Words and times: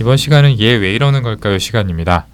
이번 0.00 0.16
시간은 0.16 0.58
얘 0.60 0.78
왜 0.78 0.94
이러는 0.94 1.22
걸까요 1.22 1.58
시간입니다. 1.58 2.26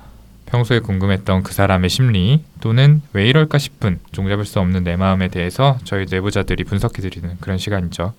평소에 0.46 0.78
궁금했던 0.78 1.42
그 1.42 1.52
사람의 1.52 1.90
심리 1.90 2.44
또는 2.60 3.02
왜 3.12 3.28
이럴까 3.28 3.58
싶은 3.58 3.98
종잡을 4.12 4.44
수 4.44 4.60
없는 4.60 4.84
내 4.84 4.94
마음에 4.94 5.26
대해서 5.26 5.76
저희 5.82 6.06
내부자들이 6.08 6.62
분석해드리는 6.62 7.38
그런 7.40 7.58
시간이죠. 7.58 8.14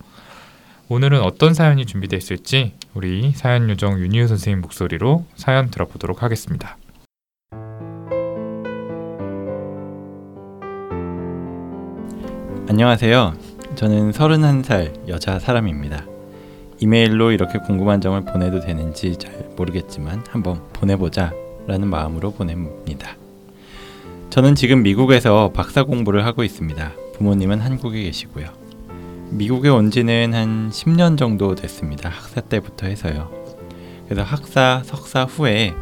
오늘은 0.89 1.21
어떤 1.21 1.53
사연이 1.53 1.85
준비되어 1.85 2.17
있을지 2.17 2.73
우리 2.93 3.31
사연 3.31 3.69
요정 3.69 3.97
윤희우 3.99 4.27
선생님 4.27 4.59
목소리로 4.59 5.25
사연 5.37 5.71
들어보도록 5.71 6.23
하겠습니다. 6.23 6.75
안녕하세요. 12.67 13.37
저는 13.75 14.11
31살 14.11 15.07
여자 15.07 15.39
사람입니다. 15.39 16.16
이메일로 16.79 17.31
이렇게 17.31 17.59
궁금한 17.59 18.01
점을 18.01 18.19
보내도 18.23 18.59
되는지 18.59 19.17
잘 19.17 19.33
모르겠지만 19.55 20.23
한번 20.29 20.61
보내보자 20.73 21.33
라는 21.67 21.87
마음으로 21.87 22.31
보냅니다. 22.31 23.17
저는 24.29 24.55
지금 24.55 24.83
미국에서 24.83 25.51
박사 25.53 25.83
공부를 25.83 26.25
하고 26.25 26.43
있습니다. 26.43 26.91
부모님은 27.15 27.59
한국에 27.59 28.03
계시고요. 28.03 28.47
미국에 29.29 29.69
온 29.69 29.91
지는 29.91 30.33
한 30.33 30.69
10년 30.69 31.17
정도 31.17 31.55
됐습니다. 31.55 32.09
학사 32.09 32.41
때부터 32.41 32.87
해서요. 32.87 33.31
그래서 34.05 34.23
학사, 34.23 34.81
석사 34.85 35.23
후에 35.23 35.73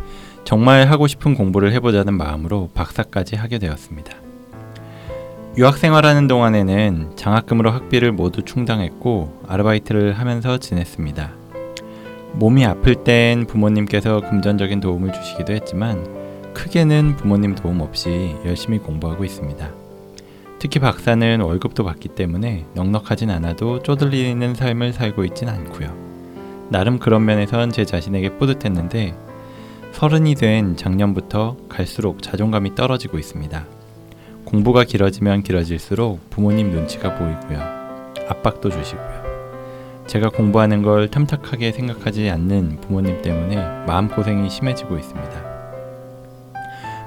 정말 0.46 0.90
하고 0.90 1.08
싶은 1.08 1.36
공부를 1.36 1.74
해보자는 1.74 2.16
마음으로 2.16 2.70
박사까지 2.74 3.36
하게 3.36 3.60
되었습니다. 3.60 4.25
유학 5.58 5.78
생활하는 5.78 6.28
동안에는 6.28 7.16
장학금으로 7.16 7.72
학비를 7.72 8.12
모두 8.12 8.42
충당했고 8.42 9.42
아르바이트를 9.48 10.12
하면서 10.12 10.58
지냈습니다. 10.58 11.32
몸이 12.34 12.66
아플 12.66 12.96
땐 13.06 13.46
부모님께서 13.48 14.20
금전적인 14.20 14.82
도움을 14.82 15.14
주시기도 15.14 15.54
했지만 15.54 16.54
크게는 16.54 17.16
부모님 17.16 17.56
도움 17.56 17.80
없이 17.80 18.36
열심히 18.46 18.80
공부하고 18.80 19.24
있습니다. 19.24 19.72
특히 20.60 20.82
박사는 20.82 21.40
월급도 21.40 21.86
받기 21.86 22.10
때문에 22.10 22.66
넉넉하진 22.74 23.30
않아도 23.30 23.82
쪼들리는 23.82 24.56
삶을 24.56 24.92
살고 24.92 25.24
있진 25.24 25.48
않고요. 25.48 25.96
나름 26.70 27.00
그런 27.00 27.24
면에선 27.24 27.72
제 27.72 27.86
자신에게 27.86 28.38
뿌듯했는데 28.38 29.16
서른이 29.94 30.36
된 30.36 30.76
작년부터 30.76 31.56
갈수록 31.70 32.22
자존감이 32.22 32.76
떨어지고 32.76 33.18
있습니다. 33.18 33.75
공부가 34.46 34.84
길어지면 34.84 35.42
길어질수록 35.42 36.30
부모님 36.30 36.70
눈치가 36.72 37.16
보이고요. 37.16 37.60
압박도 38.30 38.70
주시고요. 38.70 39.26
제가 40.08 40.30
공부하는 40.30 40.84
걸 40.84 41.10
탐탁하게 41.10 41.72
생각하지 41.72 42.30
않는 42.30 42.80
부모님 42.82 43.22
때문에 43.24 43.56
마음고생이 43.88 44.50
심해지고 44.50 44.98
있습니다. 44.98 45.56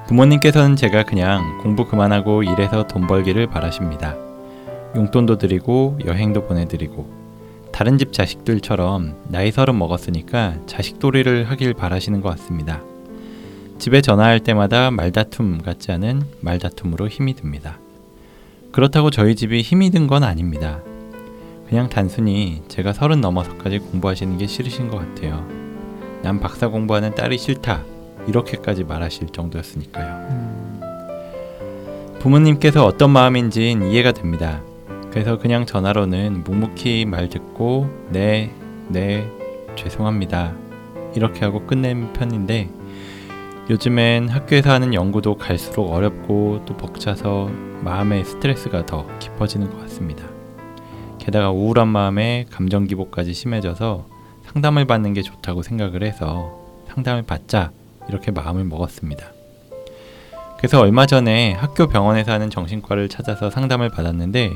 부모님께서는 0.07 0.75
제가 0.75 1.03
그냥 1.03 1.59
공부 1.61 1.85
그만하고 1.85 2.43
일해서 2.43 2.85
돈 2.87 3.07
벌기를 3.07 3.47
바라십니다. 3.47 4.15
용돈도 4.95 5.37
드리고 5.37 5.99
여행도 6.05 6.45
보내드리고 6.45 7.07
다른 7.71 7.97
집 7.97 8.11
자식들처럼 8.11 9.15
나이 9.29 9.51
서른 9.51 9.77
먹었으니까 9.77 10.55
자식돌이를 10.65 11.49
하길 11.49 11.73
바라시는 11.73 12.19
것 12.19 12.29
같습니다. 12.31 12.81
집에 13.79 14.01
전화할 14.01 14.41
때마다 14.41 14.91
말다툼 14.91 15.61
같지 15.61 15.91
않은 15.93 16.21
말다툼으로 16.41 17.07
힘이 17.07 17.33
듭니다. 17.33 17.79
그렇다고 18.71 19.09
저희 19.09 19.35
집이 19.35 19.61
힘이 19.61 19.89
든 19.89 20.07
건 20.07 20.23
아닙니다. 20.23 20.81
그냥 21.67 21.87
단순히 21.89 22.61
제가 22.67 22.93
서른 22.93 23.21
넘어서까지 23.21 23.79
공부하시는 23.79 24.37
게 24.37 24.47
싫으신 24.47 24.89
것 24.89 24.97
같아요. 24.97 25.47
난 26.23 26.39
박사 26.39 26.67
공부하는 26.67 27.15
딸이 27.15 27.37
싫다. 27.37 27.83
이렇게까지 28.27 28.83
말하실 28.83 29.29
정도였으니까요. 29.29 30.79
부모님께서 32.19 32.85
어떤 32.85 33.11
마음인진 33.11 33.91
이해가 33.91 34.11
됩니다. 34.11 34.61
그래서 35.11 35.37
그냥 35.37 35.65
전화로는 35.65 36.43
묵묵히 36.43 37.05
말 37.05 37.29
듣고 37.29 37.89
네, 38.09 38.51
네, 38.89 39.29
죄송합니다. 39.75 40.53
이렇게 41.15 41.45
하고 41.45 41.65
끝낸 41.65 42.11
편인데 42.13 42.69
요즘엔 43.69 44.29
학교에서 44.29 44.71
하는 44.71 44.95
연구도 44.95 45.35
갈수록 45.35 45.91
어렵고 45.91 46.63
또 46.65 46.75
벅차서 46.75 47.51
마음의 47.83 48.25
스트레스가 48.25 48.87
더 48.87 49.05
깊어지는 49.19 49.69
것 49.69 49.79
같습니다. 49.81 50.27
게다가 51.19 51.51
우울한 51.51 51.87
마음에 51.87 52.45
감정 52.49 52.87
기복까지 52.87 53.33
심해져서 53.33 54.07
상담을 54.45 54.85
받는 54.85 55.13
게 55.13 55.21
좋다고 55.21 55.61
생각을 55.61 56.01
해서 56.01 56.59
상담을 56.87 57.21
받자 57.21 57.71
이렇게 58.09 58.31
마음을 58.31 58.63
먹었습니다. 58.63 59.33
그래서 60.57 60.79
얼마 60.81 61.05
전에 61.05 61.53
학교 61.53 61.87
병원에서 61.87 62.31
하는 62.31 62.49
정신과를 62.49 63.07
찾아서 63.07 63.51
상담을 63.51 63.89
받았는데 63.89 64.51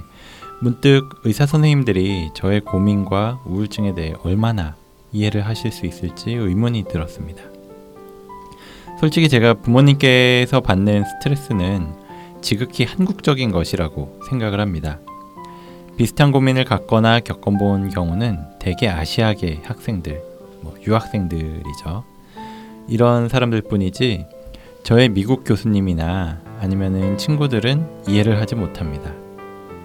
문득 0.60 1.08
의사 1.24 1.46
선생님들이 1.46 2.32
저의 2.34 2.62
고민과 2.62 3.44
우울증에 3.46 3.94
대해 3.94 4.16
얼마나 4.24 4.76
이해를 5.12 5.46
하실 5.46 5.72
수 5.72 5.86
있을지 5.86 6.34
의문이 6.34 6.86
들었습니다. 6.86 7.53
솔직히 9.04 9.28
제가 9.28 9.56
부모님께서 9.56 10.62
받는 10.62 11.04
스트레스는 11.04 11.94
지극히 12.40 12.86
한국적인 12.86 13.52
것이라고 13.52 14.22
생각을 14.30 14.62
합니다. 14.62 15.02
비슷한 15.98 16.32
고민을 16.32 16.64
갖거나 16.64 17.20
겪어본 17.20 17.90
경우는 17.90 18.40
대개 18.60 18.88
아시아계 18.88 19.60
학생들, 19.66 20.24
뭐 20.62 20.74
유학생들이죠. 20.88 22.06
이런 22.88 23.28
사람들 23.28 23.64
뿐이지 23.64 24.26
저의 24.84 25.10
미국 25.10 25.44
교수님이나 25.44 26.40
아니면은 26.62 27.18
친구들은 27.18 28.06
이해를 28.08 28.40
하지 28.40 28.56
못합니다. 28.56 29.12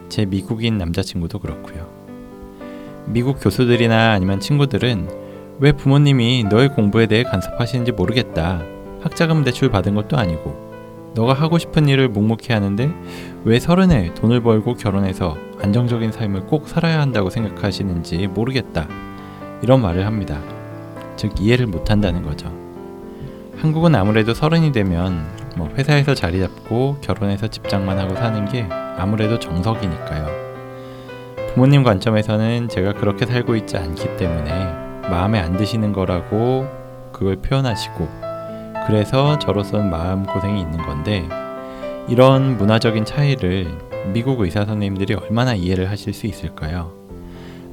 제 0.08 0.26
미국인 0.26 0.78
남자친구도 0.78 1.40
그렇고요. 1.40 1.88
미국 3.06 3.40
교수들이나 3.40 4.12
아니면 4.12 4.38
친구들은 4.38 5.08
왜 5.58 5.72
부모님이 5.72 6.44
너의 6.48 6.68
공부에 6.68 7.06
대해 7.06 7.24
간섭하시는지 7.24 7.90
모르겠다. 7.90 8.78
학자금 9.08 9.42
대출 9.42 9.70
받은 9.70 9.94
것도 9.94 10.19
아니고 10.19 10.69
너가 11.14 11.32
하고 11.32 11.58
싶은 11.58 11.88
일을 11.88 12.08
묵묵히 12.08 12.52
하는데 12.52 12.94
왜 13.44 13.58
서른에 13.58 14.12
돈을 14.14 14.42
벌고 14.42 14.74
결혼해서 14.74 15.36
안정적인 15.62 16.12
삶을 16.12 16.42
꼭 16.42 16.69
살아야 16.69 17.00
한다고 17.00 17.30
생각하시는지 17.30 18.26
모르겠다. 18.28 18.86
이런 19.62 19.80
말을 19.80 20.04
합니다. 20.06 20.38
즉 21.16 21.32
이해를 21.41 21.66
못 21.66 21.91
한다는 21.91 22.22
거죠. 22.22 22.52
한국은 23.60 23.94
아무래도 23.94 24.34
서른이 24.34 24.72
되면 24.72 25.26
뭐 25.56 25.68
회사에서 25.76 26.14
자리 26.14 26.38
잡고 26.41 26.98
결혼해서 27.00 27.48
집장만 27.48 27.98
하고 27.98 28.14
사는 28.14 28.44
게 28.44 28.68
아무래도 28.98 29.38
정석이니까요. 29.38 30.26
부모님 31.54 31.82
관점에서는 31.82 32.68
제가 32.68 32.92
그렇게 32.92 33.26
살고 33.26 33.56
있지 33.56 33.78
않기 33.78 34.16
때문에 34.18 34.50
마음에 35.10 35.41
안 35.41 35.56
드시는 35.56 35.92
거라고 35.92 36.68
그걸 37.12 37.36
표현하시고 37.36 38.28
그래서 38.88 39.38
저로서는 39.38 39.91
마음고생이 39.91 40.62
있는 40.62 40.78
건데 40.78 41.28
이런 42.09 42.56
문화적인 42.56 43.04
차이를 43.04 43.71
미국 44.15 44.41
의사 44.41 44.65
선생님들이 44.65 45.12
얼마나 45.12 45.54
이해를 45.54 45.91
하실 45.91 46.15
수 46.15 46.26
있을까요? 46.26 46.91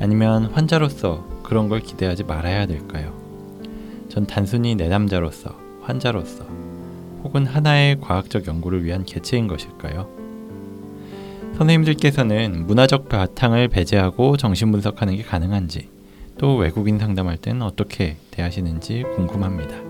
아니면 0.02 0.48
환자로서 0.48 1.26
그런 1.42 1.70
걸 1.70 1.80
기대하지 1.80 2.26
말아야 2.26 2.66
될까요? 2.66 3.14
전 4.10 4.28
단순히 4.28 4.76
내담자로서, 4.76 5.56
환자로서, 5.84 6.44
혹은 7.24 7.46
하나의 7.46 8.02
과학적 8.02 8.46
연구를 8.46 8.84
위한 8.84 9.06
개체인 9.06 9.48
것일까요? 9.48 10.10
선생님들께서는 11.56 12.68
문화적 12.68 13.08
바탕을 13.08 13.70
배제하고 13.70 14.36
정신 14.36 14.70
분석하는 14.74 15.16
게 15.16 15.24
가능한지, 15.24 15.88
또 16.38 16.58
외국인 16.58 17.00
상담할 17.00 17.38
때는 17.38 17.62
어떻게 17.62 18.18
대하시는지 18.32 19.04
궁금합니다. 19.16 19.85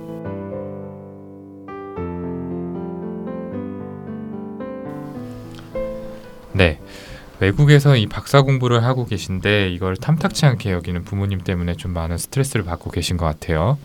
네. 6.56 6.80
외국에서 7.42 7.98
이 7.98 8.07
박사 8.07 8.42
공부를 8.42 8.84
하고 8.86 9.06
계신데 9.06 9.69
이걸 9.69 9.98
탐탁치 9.98 10.46
않게 10.46 10.72
여기는 10.72 11.04
부모님 11.04 11.42
때문에 11.42 11.75
좀 11.75 11.92
많은 11.92 12.18
스트레스를 12.18 12.63
받고 12.63 12.92
계신 12.92 13.18
것 13.18 13.25
같아요. 13.25 13.78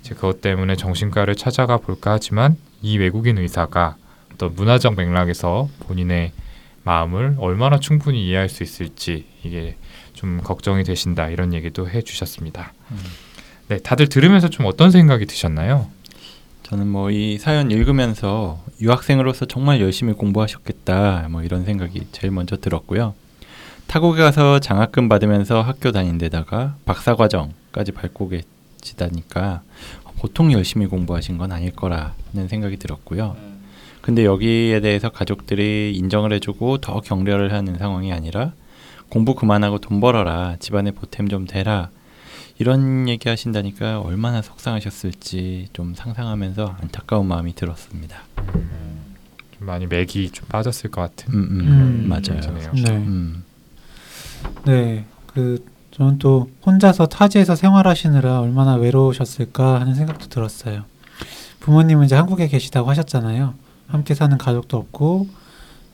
이제 0.00 0.14
그것 0.14 0.40
때문에 0.40 0.74
정신과를 0.74 1.34
찾아가 1.34 1.76
볼까 1.76 2.12
하지만 2.12 2.56
이 2.80 2.96
외국인 2.96 3.36
의사가 3.36 3.96
어떤 4.32 4.54
문화적 4.54 4.96
맥락에서 4.96 5.68
본인의 5.80 6.32
마음을 6.82 7.36
얼마나 7.38 7.78
충분히 7.78 8.26
이해할 8.26 8.48
수 8.48 8.62
있을지 8.62 9.26
이게 9.42 9.76
좀 10.14 10.40
걱정이 10.42 10.82
되신다 10.82 11.28
이런 11.28 11.52
얘기도 11.52 11.88
해주셨습니다. 11.88 12.72
음. 12.90 12.98
네, 13.68 13.78
다들 13.78 14.08
들으면서 14.08 14.48
좀 14.48 14.64
어떤 14.64 14.90
생각이 14.90 15.26
드셨나요? 15.26 15.88
저는 16.64 16.88
뭐 16.88 17.10
이 17.10 17.38
사연 17.38 17.70
읽으면서 17.70 18.58
유학생으로서 18.80 19.44
정말 19.44 19.80
열심히 19.80 20.14
공부하셨겠다 20.14 21.28
뭐 21.30 21.42
이런 21.42 21.64
생각이 21.64 22.06
제일 22.10 22.32
먼저 22.32 22.56
들었고요. 22.56 23.14
타국에 23.86 24.22
가서 24.22 24.58
장학금 24.60 25.08
받으면서 25.10 25.60
학교 25.60 25.92
다닌 25.92 26.16
데다가 26.16 26.74
박사 26.86 27.14
과정까지 27.14 27.92
밟고 27.92 28.30
계시다니까 28.80 29.60
보통 30.18 30.52
열심히 30.52 30.86
공부하신 30.86 31.36
건 31.36 31.52
아닐 31.52 31.70
거라는 31.70 32.48
생각이 32.48 32.78
들었고요. 32.78 33.36
근데 34.00 34.24
여기에 34.24 34.80
대해서 34.80 35.10
가족들이 35.10 35.92
인정을 35.96 36.32
해주고 36.32 36.78
더 36.78 37.00
격려를 37.00 37.52
하는 37.52 37.76
상황이 37.76 38.12
아니라 38.12 38.52
공부 39.10 39.34
그만하고 39.34 39.78
돈 39.78 40.00
벌어라 40.00 40.56
집안에 40.60 40.92
보탬 40.92 41.28
좀 41.28 41.46
되라 41.46 41.90
이런 42.58 43.08
얘기 43.08 43.28
하신다니까 43.28 44.00
얼마나 44.00 44.40
속상하셨을지 44.42 45.68
좀 45.72 45.94
상상하면서 45.94 46.76
안타까운 46.80 47.26
마음이 47.26 47.54
들었습니다. 47.54 48.18
좀 48.46 49.66
많이 49.66 49.86
맥이 49.86 50.30
좀 50.30 50.46
빠졌을 50.48 50.90
것 50.90 51.00
같은. 51.00 51.34
음, 51.34 51.42
음, 51.50 51.60
음. 51.68 52.08
맞아요. 52.08 52.40
네. 52.74 52.90
음, 52.90 53.44
네. 54.64 55.04
그 55.26 55.64
저는 55.90 56.18
또 56.18 56.50
혼자서 56.64 57.06
타지에서 57.06 57.56
생활하시느라 57.56 58.40
얼마나 58.40 58.74
외로우셨을까 58.74 59.80
하는 59.80 59.94
생각도 59.94 60.28
들었어요. 60.28 60.84
부모님은 61.60 62.06
이제 62.06 62.14
한국에 62.14 62.48
계시다고 62.48 62.90
하셨잖아요. 62.90 63.54
함께 63.86 64.14
사는 64.14 64.36
가족도 64.36 64.76
없고 64.76 65.28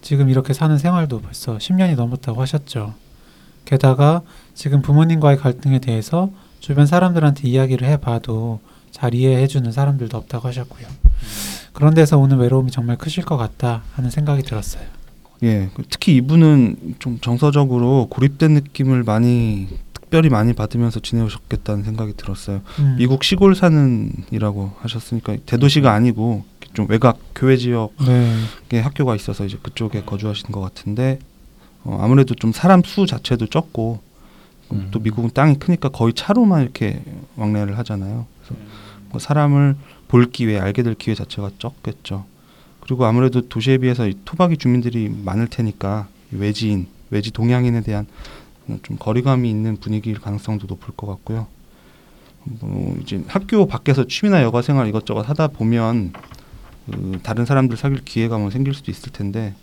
지금 0.02 0.28
이렇게 0.28 0.52
사는 0.52 0.76
생활도 0.76 1.20
벌써 1.20 1.58
10년이 1.58 1.96
넘었다고 1.96 2.40
하셨죠. 2.40 2.94
게다가 3.66 4.22
지금 4.54 4.82
부모님과의 4.82 5.36
갈등에 5.36 5.78
대해서 5.78 6.30
주변 6.60 6.86
사람들한테 6.86 7.48
이야기를 7.48 7.88
해봐도 7.88 8.60
잘 8.90 9.14
이해해주는 9.14 9.70
사람들도 9.72 10.16
없다고 10.16 10.48
하셨고요. 10.48 10.86
그런 11.72 11.94
데서 11.94 12.18
오는 12.18 12.38
외로움이 12.38 12.70
정말 12.70 12.96
크실 12.96 13.24
것 13.24 13.36
같다 13.36 13.82
하는 13.94 14.10
생각이 14.10 14.42
들었어요. 14.42 14.84
예, 15.42 15.70
그 15.74 15.82
특히 15.88 16.16
이분은 16.16 16.96
좀 16.98 17.18
정서적으로 17.20 18.08
고립된 18.10 18.52
느낌을 18.52 19.04
많이 19.04 19.68
특별히 19.94 20.28
많이 20.28 20.52
받으면서 20.52 21.00
지내오셨겠다는 21.00 21.84
생각이 21.84 22.14
들었어요. 22.16 22.60
음. 22.80 22.96
미국 22.98 23.24
시골 23.24 23.54
사는이라고 23.54 24.72
하셨으니까 24.80 25.36
대도시가 25.46 25.92
아니고 25.92 26.44
좀 26.74 26.86
외곽 26.90 27.18
교외 27.34 27.56
지역에 27.56 27.94
네. 28.68 28.80
학교가 28.80 29.16
있어서 29.16 29.44
이제 29.44 29.56
그쪽에 29.62 30.02
거주하시는 30.02 30.52
것 30.52 30.60
같은데 30.60 31.18
어, 31.84 31.98
아무래도 32.02 32.34
좀 32.34 32.52
사람 32.52 32.82
수 32.82 33.06
자체도 33.06 33.46
적고 33.46 34.00
음. 34.76 34.88
또 34.90 34.98
미국은 35.00 35.30
땅이 35.34 35.58
크니까 35.58 35.88
거의 35.88 36.12
차로만 36.14 36.62
이렇게 36.62 37.02
왕래를 37.36 37.76
하잖아요. 37.78 38.26
그래서 38.42 38.54
뭐 39.10 39.18
사람을 39.20 39.76
볼 40.08 40.26
기회, 40.30 40.58
알게 40.58 40.82
될 40.82 40.94
기회 40.94 41.14
자체가 41.14 41.50
적겠죠. 41.58 42.24
그리고 42.80 43.04
아무래도 43.04 43.42
도시에 43.48 43.78
비해서 43.78 44.06
이 44.08 44.14
토박이 44.24 44.56
주민들이 44.56 45.08
많을 45.08 45.46
테니까 45.48 46.08
이 46.32 46.36
외지인, 46.36 46.86
외지 47.10 47.30
동양인에 47.30 47.82
대한 47.82 48.06
좀 48.82 48.96
거리감이 48.98 49.48
있는 49.50 49.76
분위기일 49.78 50.20
가능성도 50.20 50.66
높을 50.68 50.94
것 50.96 51.06
같고요. 51.06 51.46
뭐 52.44 52.96
이제 53.02 53.22
학교 53.28 53.66
밖에서 53.66 54.06
취미나 54.06 54.42
여가 54.42 54.62
생활 54.62 54.86
이것저것 54.88 55.28
하다 55.28 55.48
보면 55.48 56.12
그 56.90 57.18
다른 57.22 57.44
사람들 57.44 57.76
사귈 57.76 58.04
기회가 58.04 58.38
뭐 58.38 58.50
생길 58.50 58.74
수도 58.74 58.90
있을 58.90 59.12
텐데 59.12 59.54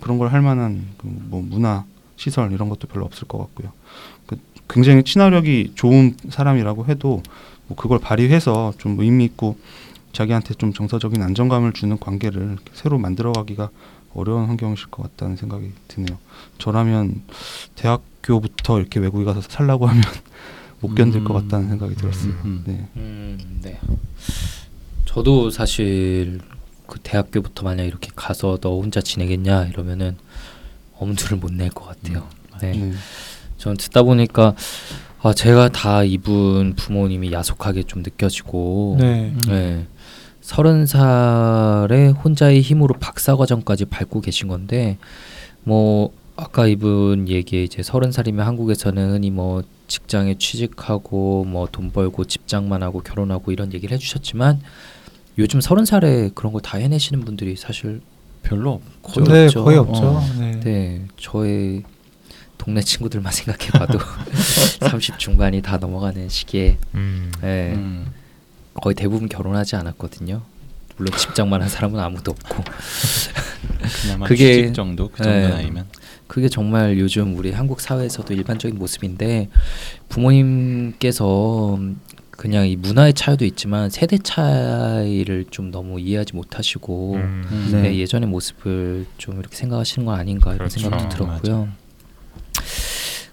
그런 0.00 0.18
걸 0.18 0.28
할 0.32 0.40
만한 0.42 0.86
그 0.96 1.06
뭐 1.06 1.42
문화 1.42 1.84
시설 2.16 2.52
이런 2.52 2.68
것도 2.68 2.88
별로 2.88 3.04
없을 3.04 3.26
것 3.28 3.38
같고요. 3.38 3.72
그 4.72 4.74
굉장히 4.74 5.02
친화력이 5.02 5.72
좋은 5.74 6.16
사람이라고 6.30 6.86
해도 6.86 7.22
뭐 7.66 7.76
그걸 7.76 7.98
발휘해서 7.98 8.72
좀 8.78 8.98
의미 8.98 9.24
있고 9.26 9.58
자기한테 10.12 10.54
좀 10.54 10.72
정서적인 10.72 11.22
안정감을 11.22 11.72
주는 11.72 11.98
관계를 11.98 12.56
새로 12.72 12.98
만들어가기가 12.98 13.70
어려운 14.14 14.46
환경이실 14.46 14.88
것 14.88 15.02
같다는 15.02 15.36
생각이 15.36 15.70
드네요. 15.88 16.18
저라면 16.58 17.22
대학교부터 17.76 18.78
이렇게 18.80 19.00
외국에 19.00 19.24
가서 19.24 19.40
살라고 19.42 19.86
하면 19.86 20.02
못 20.80 20.94
견딜 20.94 21.24
것 21.24 21.34
음. 21.36 21.42
같다는 21.48 21.68
생각이 21.68 21.94
들었어요. 21.94 22.32
음. 22.44 22.62
네. 22.66 22.86
음, 22.96 23.60
네. 23.62 23.78
저도 25.06 25.50
사실 25.50 26.40
그 26.86 26.98
대학교부터 27.02 27.62
만약 27.62 27.84
이렇게 27.84 28.10
가서 28.14 28.58
너 28.60 28.78
혼자 28.80 29.00
지내겠냐 29.00 29.66
이러면은 29.66 30.16
엄두를 30.98 31.38
못 31.38 31.52
낼 31.52 31.70
것 31.70 31.86
같아요. 31.86 32.26
네. 32.60 32.72
네. 32.72 32.92
전 33.62 33.76
듣다 33.76 34.02
보니까 34.02 34.56
아 35.22 35.32
제가 35.32 35.68
다 35.68 36.02
이분 36.02 36.74
부모님이 36.74 37.30
야속하게 37.30 37.84
좀 37.84 38.02
느껴지고 38.02 38.96
네. 38.98 39.32
네. 39.46 39.86
서른 40.40 40.84
살에 40.84 42.08
혼자의 42.08 42.60
힘으로 42.60 42.94
박사 42.98 43.36
과정까지 43.36 43.84
밟고 43.84 44.20
계신 44.20 44.48
건데 44.48 44.98
뭐 45.62 46.10
아까 46.34 46.66
이분 46.66 47.28
얘기에 47.28 47.62
이제 47.62 47.84
서른 47.84 48.10
살이면 48.10 48.44
한국에서는 48.44 49.12
흔히 49.12 49.30
뭐 49.30 49.62
직장에 49.86 50.34
취직하고 50.38 51.44
뭐 51.44 51.68
돈 51.70 51.92
벌고 51.92 52.24
집장만 52.24 52.82
하고 52.82 53.00
결혼하고 53.00 53.52
이런 53.52 53.72
얘기를 53.72 53.94
해주셨지만 53.94 54.60
요즘 55.38 55.60
서른 55.60 55.84
살에 55.84 56.30
그런 56.34 56.52
걸 56.52 56.60
다 56.62 56.78
해내시는 56.78 57.24
분들이 57.24 57.54
사실 57.54 58.00
별로 58.42 58.80
거의 59.04 59.24
네, 59.28 59.44
없죠. 59.44 59.62
거의 59.64 59.78
없죠. 59.78 60.02
어. 60.04 60.20
네. 60.40 60.60
네, 60.64 61.02
저의 61.16 61.84
동네 62.62 62.80
친구들만 62.80 63.32
생각해봐도 63.34 63.98
30 64.88 65.18
중반이 65.18 65.62
다 65.62 65.78
넘어가는 65.78 66.28
시기에 66.28 66.78
음. 66.94 67.32
네, 67.40 67.72
음. 67.74 68.06
거의 68.74 68.94
대부분 68.94 69.28
결혼하지 69.28 69.74
않았거든요. 69.76 70.42
물론 70.96 71.16
집장만 71.16 71.60
한 71.60 71.68
사람은 71.68 71.98
아무도 71.98 72.30
없고 72.30 72.62
그나마 74.02 74.26
그게- 74.26 74.54
취직 74.62 74.74
정도 74.74 75.08
그 75.08 75.22
정도 75.24 75.30
네. 75.30 75.48
나이면 75.48 75.86
그게 76.28 76.48
정말 76.48 76.98
요즘 76.98 77.36
우리 77.36 77.50
한국 77.50 77.80
사회에서도 77.80 78.32
일반적인 78.32 78.78
모습인데 78.78 79.48
부모님께서 80.08 81.78
그냥 82.30 82.68
이 82.68 82.76
문화의 82.76 83.12
차이도 83.14 83.44
있지만 83.44 83.90
세대 83.90 84.18
차이를 84.18 85.46
좀 85.50 85.70
너무 85.70 85.98
이해하지 86.00 86.34
못하시고 86.36 87.14
음. 87.14 87.44
음. 87.50 87.68
네. 87.72 87.82
네, 87.82 87.98
예전의 87.98 88.28
모습을 88.28 89.06
좀 89.18 89.40
이렇게 89.40 89.56
생각하시는 89.56 90.06
건 90.06 90.18
아닌가 90.18 90.50
이런 90.54 90.68
그렇죠. 90.68 90.78
생각도 90.80 91.26
맞아. 91.26 91.42
들었고요. 91.42 91.68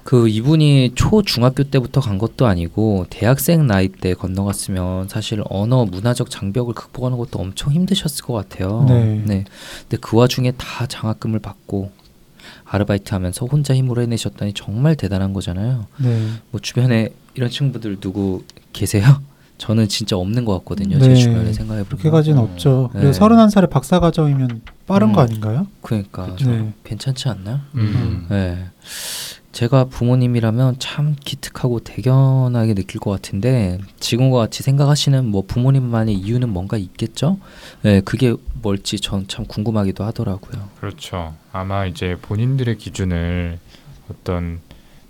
그 0.10 0.28
이분이 0.28 0.94
초 0.96 1.22
중학교 1.22 1.64
때부터 1.64 2.02
간 2.02 2.18
것도 2.18 2.48
아니고 2.48 3.06
대학생 3.12 3.68
나이 3.68 3.90
때 3.90 4.16
건너갔으면 4.16 5.08
사실 5.08 5.44
언어 5.52 5.86
문화적 5.86 6.32
장벽을 6.32 6.74
극복하는 6.74 7.16
것도 7.16 7.38
엄청 7.38 7.74
힘드셨을 7.74 8.26
것 8.26 8.34
같아요. 8.34 8.88
네. 8.90 9.24
근데 9.24 9.98
그 10.02 10.18
와중에 10.18 10.54
다 10.58 10.88
장학금을 10.88 11.38
받고 11.38 11.92
아르바이트 12.66 13.14
하면서 13.14 13.46
혼자 13.46 13.76
힘으로 13.76 14.02
해내셨다니 14.02 14.54
정말 14.54 14.96
대단한 14.96 15.32
거잖아요. 15.32 15.86
네. 15.98 16.28
뭐 16.50 16.60
주변에 16.60 17.10
이런 17.36 17.52
친구들 17.52 18.00
누구 18.00 18.44
계세요? 18.74 19.22
저는 19.60 19.90
진짜 19.90 20.18
없는 20.18 20.44
것 20.44 20.58
같거든요. 20.58 20.98
네. 20.98 21.04
제 21.04 21.16
주변에 21.18 21.54
생각해 21.54 21.84
보면. 21.84 22.00
그렇게까지는 22.00 22.40
어. 22.40 22.46
없죠. 22.46 22.90
네. 22.96 23.02
그리고 23.02 23.14
서른한 23.14 23.52
살에 23.52 23.68
박사 23.68 24.00
과정이면 24.00 24.62
빠른 24.88 25.10
음. 25.10 25.14
거 25.14 25.22
아닌가요? 25.22 25.68
그러니까. 25.84 26.36
네. 26.44 26.74
괜찮지 26.84 27.30
않나요? 27.30 27.60
음. 27.76 28.26
네. 28.28 28.66
제가 29.52 29.86
부모님이라면 29.86 30.76
참 30.80 31.16
기특하고 31.20 31.80
대견하게 31.80 32.76
느낄 32.76 33.00
것 33.00 33.10
같은데 33.12 33.80
지금과 34.00 34.38
같이 34.38 34.62
생각하시는 34.64 35.26
뭐 35.26 35.44
부모님만의 35.48 36.14
이유는 36.16 36.50
뭔가 36.50 36.78
있겠죠? 36.78 37.40
네, 37.82 38.02
그게 38.02 38.36
뭘지 38.62 39.00
전 39.00 39.26
참 39.28 39.46
궁금하기도 39.46 40.04
하더라고요. 40.04 40.70
그렇죠. 40.80 41.34
아마 41.52 41.86
이제 41.86 42.16
본인들의 42.22 42.78
기준을 42.78 43.60
어떤 44.10 44.60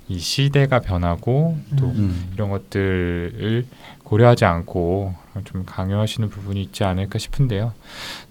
이 0.08 0.18
시대가 0.20 0.80
변하고 0.80 1.58
또 1.78 1.86
음. 1.88 2.32
이런 2.34 2.50
것들을 2.50 3.66
고려하지 4.04 4.46
않고 4.46 5.14
좀 5.46 5.64
강요하시는 5.66 6.30
부분이 6.30 6.62
있지 6.64 6.84
않을까 6.84 7.20
싶은데요. 7.20 7.74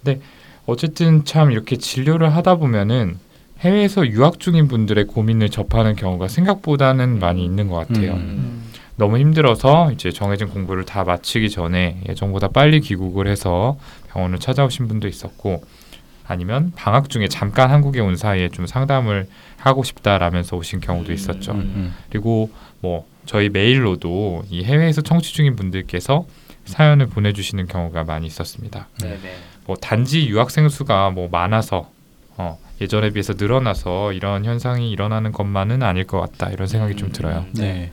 근데 0.03 0.21
어쨌든 0.65 1.23
참 1.23 1.51
이렇게 1.51 1.77
진료를 1.77 2.35
하다 2.35 2.55
보면은 2.55 3.17
해외에서 3.59 4.07
유학 4.07 4.39
중인 4.39 4.67
분들의 4.67 5.05
고민을 5.05 5.49
접하는 5.49 5.95
경우가 5.95 6.27
생각보다는 6.27 7.19
많이 7.19 7.43
있는 7.43 7.67
것 7.67 7.87
같아요. 7.87 8.13
음. 8.13 8.63
너무 8.95 9.17
힘들어서 9.17 9.91
이제 9.91 10.11
정해진 10.11 10.49
공부를 10.49 10.85
다 10.85 11.03
마치기 11.03 11.49
전에 11.49 12.01
예정보다 12.09 12.49
빨리 12.49 12.81
귀국을 12.81 13.27
해서 13.27 13.77
병원을 14.09 14.39
찾아오신 14.39 14.87
분도 14.87 15.07
있었고 15.07 15.63
아니면 16.27 16.73
방학 16.75 17.09
중에 17.09 17.27
잠깐 17.27 17.71
한국에 17.71 18.01
온 18.01 18.15
사이에 18.15 18.49
좀 18.49 18.67
상담을 18.67 19.27
하고 19.57 19.83
싶다라면서 19.83 20.57
오신 20.57 20.79
경우도 20.79 21.11
있었죠. 21.11 21.53
음, 21.53 21.59
음. 21.59 21.95
그리고 22.09 22.51
뭐 22.81 23.05
저희 23.25 23.49
메일로도 23.49 24.43
이 24.49 24.63
해외에서 24.63 25.01
청취 25.01 25.33
중인 25.33 25.55
분들께서 25.55 26.25
사연을 26.65 27.07
보내주시는 27.07 27.67
경우가 27.67 28.03
많이 28.03 28.27
있었습니다. 28.27 28.87
네네. 29.01 29.35
뭐 29.65 29.75
단지 29.75 30.27
유학생 30.27 30.69
수가 30.69 31.09
뭐 31.09 31.29
많아서 31.31 31.89
어, 32.37 32.59
예전에 32.81 33.09
비해서 33.11 33.33
늘어나서 33.37 34.13
이런 34.13 34.45
현상이 34.45 34.89
일어나는 34.91 35.31
것만은 35.31 35.83
아닐 35.83 36.05
것 36.05 36.19
같다 36.19 36.49
이런 36.49 36.67
생각이 36.67 36.95
좀 36.95 37.11
들어요. 37.11 37.45
네. 37.53 37.91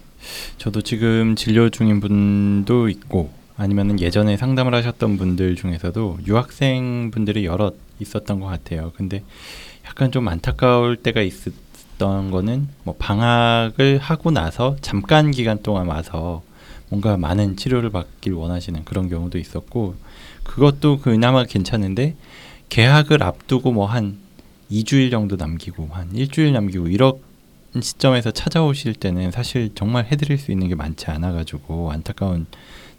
저도 0.58 0.82
지금 0.82 1.36
진료 1.36 1.70
중인 1.70 2.00
분도 2.00 2.88
있고 2.88 3.30
아니면은 3.56 4.00
예전에 4.00 4.36
상담을 4.36 4.74
하셨던 4.74 5.16
분들 5.16 5.56
중에서도 5.56 6.18
유학생 6.26 7.10
분들이 7.10 7.46
여럿 7.46 7.74
있었던 8.00 8.40
것 8.40 8.46
같아요. 8.46 8.92
근데 8.96 9.22
약간 9.86 10.12
좀 10.12 10.28
안타까울 10.28 10.96
때가 10.96 11.22
있었던 11.22 12.30
거는 12.30 12.68
뭐 12.84 12.94
방학을 12.98 13.98
하고 13.98 14.30
나서 14.30 14.76
잠깐 14.82 15.30
기간 15.30 15.62
동안 15.62 15.86
와서 15.86 16.42
뭔가 16.88 17.16
많은 17.16 17.56
치료를 17.56 17.90
받길 17.90 18.34
원하시는 18.34 18.84
그런 18.84 19.08
경우도 19.08 19.38
있었고 19.38 19.94
그것도 20.44 21.00
그나마 21.00 21.44
괜찮은데 21.44 22.14
계약을 22.68 23.22
앞두고 23.22 23.72
뭐 23.72 23.86
한 23.86 24.25
2주일 24.70 25.10
정도 25.10 25.36
남기고 25.36 25.88
한 25.92 26.10
일주일 26.14 26.52
남기고 26.52 26.88
이런 26.88 27.12
시점에서 27.80 28.30
찾아오실 28.30 28.94
때는 28.94 29.30
사실 29.30 29.70
정말 29.74 30.06
해드릴 30.06 30.38
수 30.38 30.50
있는 30.50 30.68
게 30.68 30.74
많지 30.74 31.06
않아 31.10 31.32
가지고 31.32 31.92
안타까운 31.92 32.46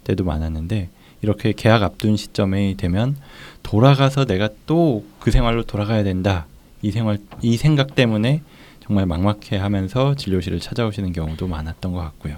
때도 0.03 0.23
많았는데 0.23 0.89
이렇게 1.21 1.51
계약 1.51 1.81
앞둔 1.83 2.15
시점에 2.15 2.75
되면 2.77 3.17
돌아가서 3.63 4.25
내가 4.25 4.49
또 4.65 5.03
그 5.27 5.31
생활로 5.31 5.63
돌아가야 5.63 6.03
된다 6.03 6.45
이 6.81 6.89
생활 6.89 7.17
이 7.41 7.57
생각 7.57 7.95
때문에 7.95 8.43
정말 8.81 9.05
막막해하면서 9.07 10.15
진료실을 10.15 10.61
찾아오시는 10.61 11.11
경우도 11.11 11.49
많았던 11.49 11.91
것 11.91 11.99
같고요. 11.99 12.37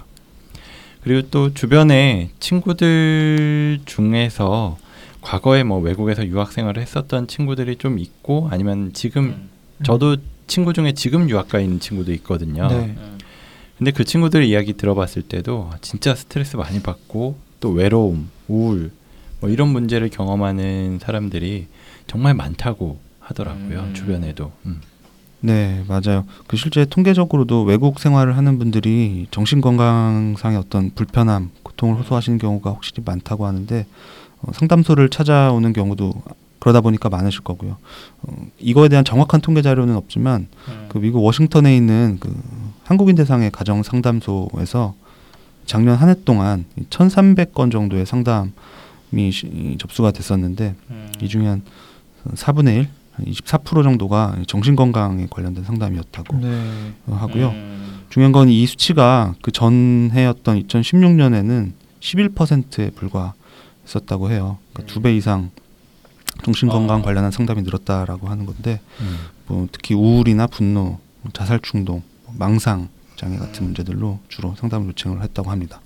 그리고 1.04 1.28
또 1.30 1.54
주변에 1.54 2.30
친구들 2.40 3.78
중에서 3.84 4.76
과거에 5.20 5.62
뭐 5.62 5.78
외국에서 5.78 6.26
유학 6.26 6.52
생활을 6.52 6.80
했었던 6.82 7.26
친구들이 7.26 7.76
좀 7.76 7.98
있고 7.98 8.48
아니면 8.50 8.92
지금 8.92 9.48
저도 9.82 10.16
친구 10.46 10.72
중에 10.72 10.92
지금 10.92 11.28
유학가 11.30 11.60
있는 11.60 11.80
친구도 11.80 12.12
있거든요. 12.14 12.68
네. 12.68 12.96
근데 13.78 13.92
그 13.92 14.04
친구들 14.04 14.44
이야기 14.44 14.74
들어봤을 14.74 15.22
때도 15.22 15.70
진짜 15.80 16.14
스트레스 16.14 16.56
많이 16.56 16.82
받고 16.82 17.38
또 17.60 17.70
외로움, 17.70 18.30
우울 18.48 18.90
뭐 19.40 19.48
이런 19.48 19.68
문제를 19.68 20.10
경험하는 20.10 20.98
사람들이 21.00 21.66
정말 22.06 22.34
많다고 22.34 22.98
하더라고요. 23.20 23.80
음. 23.80 23.94
주변에도. 23.94 24.52
음. 24.66 24.80
네, 25.40 25.82
맞아요. 25.88 26.26
그 26.46 26.56
실제 26.56 26.84
통계적으로도 26.84 27.62
외국 27.62 27.98
생활을 27.98 28.36
하는 28.36 28.58
분들이 28.58 29.26
정신 29.30 29.62
건강상의 29.62 30.58
어떤 30.58 30.90
불편함, 30.90 31.50
고통을 31.62 31.98
호소하시는 32.00 32.38
경우가 32.38 32.72
확실히 32.72 33.02
많다고 33.06 33.46
하는데 33.46 33.86
어, 34.42 34.52
상담소를 34.52 35.08
찾아오는 35.10 35.72
경우도 35.72 36.12
그러다 36.58 36.80
보니까 36.82 37.08
많으실 37.08 37.40
거고요. 37.42 37.76
어, 38.22 38.32
이거에 38.58 38.88
대한 38.88 39.04
정확한 39.04 39.40
통계 39.40 39.62
자료는 39.62 39.96
없지만 39.96 40.48
그 40.88 40.98
미국 40.98 41.22
워싱턴에 41.24 41.74
있는 41.76 42.18
그 42.20 42.34
한국인 42.84 43.16
대상의 43.16 43.50
가정 43.50 43.82
상담소에서 43.82 44.94
작년 45.66 45.94
한 45.96 46.08
해 46.08 46.14
동안 46.24 46.64
1,300건 46.90 47.70
정도의 47.70 48.04
상담이 48.04 49.30
시- 49.32 49.76
접수가 49.78 50.10
됐었는데 50.12 50.74
이 51.22 51.28
중에 51.28 51.46
한 51.46 51.62
4분의 52.34 52.74
1, 52.76 52.88
한 53.12 53.24
24% 53.26 53.82
정도가 53.82 54.36
정신 54.46 54.76
건강에 54.76 55.26
관련된 55.30 55.64
상담이었다고 55.64 56.36
네. 56.38 56.92
어, 57.06 57.14
하고요. 57.14 57.54
중요한 58.10 58.32
건 58.32 58.48
이 58.48 58.66
수치가 58.66 59.34
그 59.42 59.52
전해였던 59.52 60.64
2016년에는 60.64 61.72
11%에 62.00 62.90
불과 62.90 63.34
했었다고 63.90 64.30
해요. 64.30 64.58
그러니까 64.72 64.92
두배 64.92 65.16
이상 65.16 65.50
정신 66.44 66.68
건강 66.68 67.02
관련한 67.02 67.30
상담이 67.30 67.62
늘었다라고 67.62 68.28
하는 68.28 68.46
건데 68.46 68.80
음. 69.00 69.18
뭐 69.46 69.68
특히 69.72 69.94
우울이나 69.94 70.46
분노, 70.46 70.98
자살 71.32 71.60
충동, 71.60 72.02
뭐 72.24 72.34
망상 72.38 72.88
장애 73.16 73.36
같은 73.36 73.64
문제들로 73.64 74.20
주로 74.28 74.54
상담을 74.56 74.88
요청을 74.88 75.22
했다고 75.22 75.50
합니다. 75.50 75.80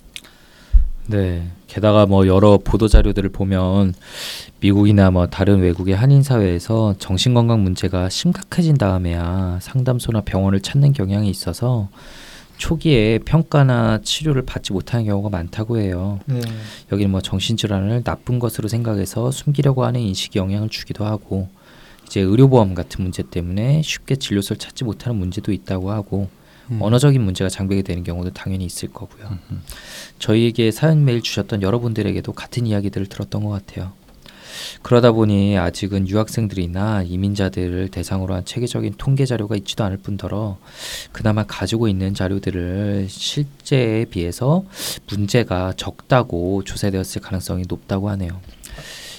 네. 1.07 1.51
게다가 1.67 2.07
뭐 2.07 2.27
여러 2.27 2.59
보도 2.59 2.89
자료들을 2.89 3.31
보면 3.31 3.95
미국이나 4.61 5.11
뭐 5.11 5.27
다른 5.27 5.61
외국의 5.61 5.95
한인 5.95 6.23
사회에서 6.23 6.95
정신 6.99 7.35
건강 7.35 7.63
문제가 7.63 8.09
심각해진 8.09 8.79
다음에야 8.79 9.59
상담소나 9.61 10.23
병원을 10.23 10.61
찾는 10.61 10.93
경향이 10.93 11.29
있어서 11.29 11.89
초기에 12.57 13.19
평가나 13.19 14.01
치료를 14.03 14.43
받지 14.43 14.73
못하는 14.73 15.05
경우가 15.07 15.29
많다고 15.29 15.79
해요. 15.79 16.21
네. 16.27 16.41
여기는 16.93 17.11
뭐 17.11 17.21
정신질환을 17.21 18.05
나쁜 18.05 18.39
것으로 18.39 18.69
생각해서 18.69 19.31
숨기려고 19.31 19.85
하는 19.85 20.01
인식에 20.01 20.39
영향을 20.39 20.69
주기도 20.69 21.05
하고 21.05 21.49
이제 22.07 22.21
의료보험 22.21 22.75
같은 22.75 23.03
문제 23.03 23.23
때문에 23.23 23.83
쉽게 23.83 24.17
진료소를 24.17 24.59
찾지 24.59 24.85
못하는 24.85 25.19
문제도 25.19 25.51
있다고 25.53 25.91
하고 25.91 26.29
음. 26.71 26.81
언어적인 26.81 27.21
문제가 27.21 27.49
장벽이 27.49 27.83
되는 27.83 28.05
경우도 28.05 28.31
당연히 28.31 28.65
있을 28.65 28.89
거고요. 28.89 29.39
저희에게 30.19 30.71
사연 30.71 31.05
메일 31.05 31.21
주셨던 31.21 31.63
여러분들에게도 31.63 32.33
같은 32.33 32.67
이야기들을 32.67 33.07
들었던 33.09 33.45
것 33.45 33.51
같아요. 33.51 33.93
그러다 34.83 35.13
보니 35.13 35.59
아직은 35.59 36.09
유학생들이나 36.09 37.03
이민자들을 37.03 37.89
대상으로 37.89 38.35
한 38.35 38.45
체계적인 38.45 38.95
통계 38.99 39.27
자료가 39.27 39.57
있지도 39.57 39.85
않을 39.85 39.99
뿐더러 39.99 40.59
그나마 41.13 41.45
가지고 41.45 41.89
있는 41.89 42.15
자료들을 42.15 43.07
실제에 43.09 44.05
비해서 44.05 44.65
문제가 45.09 45.73
적다고 45.77 46.65
조사되었을 46.65 47.23
가능성이 47.23 47.65
높다고 47.69 48.11
하네요. 48.11 48.41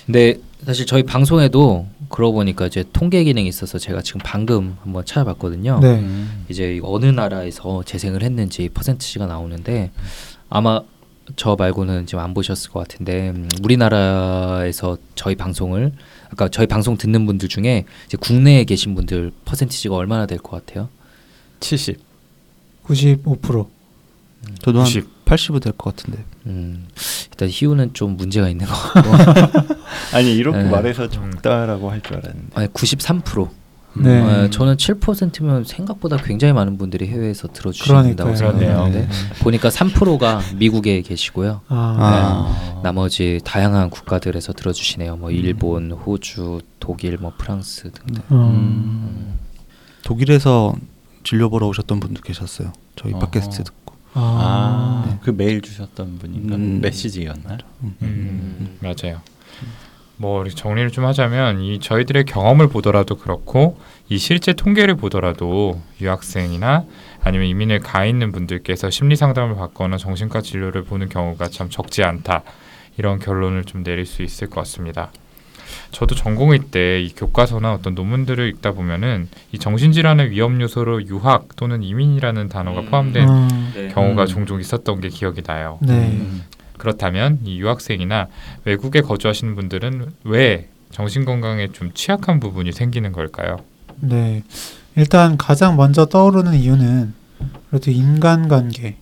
근데 0.05 0.39
사실 0.65 0.85
저희 0.85 1.03
방송에도 1.03 1.87
그러고 2.09 2.35
보니까 2.35 2.67
이제 2.67 2.83
통계 2.93 3.23
기능이 3.23 3.47
있어서 3.47 3.77
제가 3.77 4.01
지금 4.01 4.21
방금 4.23 4.77
한번 4.83 5.05
찾아봤거든요. 5.05 5.79
네. 5.81 5.95
음. 5.95 6.45
이제 6.49 6.79
어느 6.83 7.05
나라에서 7.05 7.83
재생을 7.83 8.23
했는지 8.23 8.69
퍼센트지가 8.69 9.25
나오는데 9.25 9.91
아마 10.49 10.81
저 11.35 11.55
말고는 11.55 12.05
지금 12.05 12.23
안 12.23 12.33
보셨을 12.33 12.69
것 12.71 12.79
같은데 12.87 13.29
음, 13.29 13.49
우리나라에서 13.63 14.97
저희 15.15 15.35
방송을 15.35 15.91
아까 16.31 16.47
저희 16.49 16.67
방송 16.67 16.97
듣는 16.97 17.25
분들 17.25 17.49
중에 17.49 17.85
이제 18.05 18.17
국내에 18.17 18.63
계신 18.63 18.93
분들 18.95 19.31
퍼센티지가 19.45 19.95
얼마나 19.95 20.25
될 20.25 20.37
것 20.37 20.65
같아요? 20.65 20.89
70. 21.61 21.99
95%. 22.85 23.67
저도 24.61 24.79
한 24.79 24.85
90. 24.85 25.25
80은 25.25 25.61
될 25.63 25.73
것 25.73 25.95
같은데. 25.95 26.23
음, 26.45 26.87
일단 27.31 27.49
희우는 27.51 27.93
좀 27.93 28.15
문제가 28.15 28.47
있는 28.47 28.67
것 28.67 28.73
같고 28.75 29.09
아니 30.13 30.35
이렇게 30.35 30.59
네. 30.59 30.69
말해서 30.69 31.09
적다라고 31.09 31.89
할 31.89 32.01
줄 32.01 32.17
알았는데. 32.17 32.49
아니 32.53 32.67
93%. 32.67 33.49
네. 33.97 34.19
어, 34.19 34.49
저는 34.49 34.75
7%면 34.75 35.63
생각보다 35.63 36.17
굉장히 36.17 36.53
많은 36.53 36.77
분들이 36.77 37.07
해외에서 37.07 37.47
들어주신다고. 37.47 38.35
생각하는데 38.35 39.07
보니까 39.41 39.69
3%가 39.69 40.41
미국에 40.57 41.01
계시고요. 41.01 41.61
아, 41.67 41.95
아. 41.99 42.81
나머지 42.83 43.39
다양한 43.43 43.89
국가들에서 43.89 44.53
들어주시네요. 44.53 45.17
뭐 45.17 45.31
일본, 45.31 45.91
호주, 45.91 46.61
독일, 46.79 47.17
뭐 47.17 47.33
프랑스 47.37 47.91
등등. 47.91 48.21
음. 48.31 49.35
독일에서 50.03 50.75
진료 51.23 51.49
보러 51.49 51.67
오셨던 51.67 51.99
분도 51.99 52.21
계셨어요. 52.21 52.71
저희 52.95 53.13
어허. 53.13 53.19
팟캐스트 53.25 53.63
듣고. 53.63 53.95
아, 54.13 55.05
아, 55.07 55.19
그 55.23 55.31
메일 55.31 55.61
주셨던 55.61 56.19
분인가? 56.19 56.55
음. 56.55 56.79
메시지였나요? 56.81 57.57
음, 58.01 58.77
맞아요. 58.79 59.19
뭐 60.17 60.47
정리를 60.47 60.91
좀 60.91 61.05
하자면 61.05 61.61
이 61.61 61.79
저희들의 61.79 62.25
경험을 62.25 62.67
보더라도 62.67 63.15
그렇고 63.17 63.77
이 64.07 64.17
실제 64.17 64.53
통계를 64.53 64.95
보더라도 64.95 65.81
유학생이나 65.99 66.85
아니면 67.23 67.47
이민을 67.47 67.79
가 67.79 68.05
있는 68.05 68.31
분들께서 68.31 68.89
심리 68.89 69.15
상담을 69.15 69.55
받거나 69.55 69.97
정신과 69.97 70.41
진료를 70.41 70.83
보는 70.83 71.09
경우가 71.09 71.49
참 71.49 71.69
적지 71.69 72.03
않다 72.03 72.43
이런 72.97 73.19
결론을 73.19 73.65
좀 73.65 73.83
내릴 73.83 74.05
수 74.05 74.21
있을 74.21 74.47
것 74.47 74.61
같습니다. 74.61 75.11
저도 75.91 76.15
전공의 76.15 76.59
때이 76.71 77.09
교과서나 77.15 77.73
어떤 77.73 77.95
논문들을 77.95 78.47
읽다 78.49 78.73
보면은 78.73 79.27
이 79.51 79.59
정신질환의 79.59 80.31
위험 80.31 80.61
요소로 80.61 81.05
유학 81.07 81.55
또는 81.55 81.83
이민이라는 81.83 82.49
단어가 82.49 82.81
음. 82.81 82.85
포함된 82.89 83.27
음, 83.27 83.91
경우가 83.93 84.23
음. 84.23 84.27
종종 84.27 84.59
있었던 84.59 85.01
게 85.01 85.09
기억이 85.09 85.41
나요. 85.41 85.79
네. 85.81 85.93
음. 85.93 86.43
그렇다면 86.77 87.39
이 87.45 87.57
유학생이나 87.59 88.27
외국에 88.65 89.01
거주하시는 89.01 89.55
분들은 89.55 90.11
왜 90.23 90.69
정신 90.91 91.25
건강에 91.25 91.67
좀 91.67 91.91
취약한 91.93 92.39
부분이 92.39 92.71
생기는 92.71 93.11
걸까요? 93.11 93.57
네. 93.99 94.43
일단 94.95 95.37
가장 95.37 95.75
먼저 95.75 96.05
떠오르는 96.05 96.55
이유는 96.55 97.13
그래도 97.69 97.91
인간관계, 97.91 98.97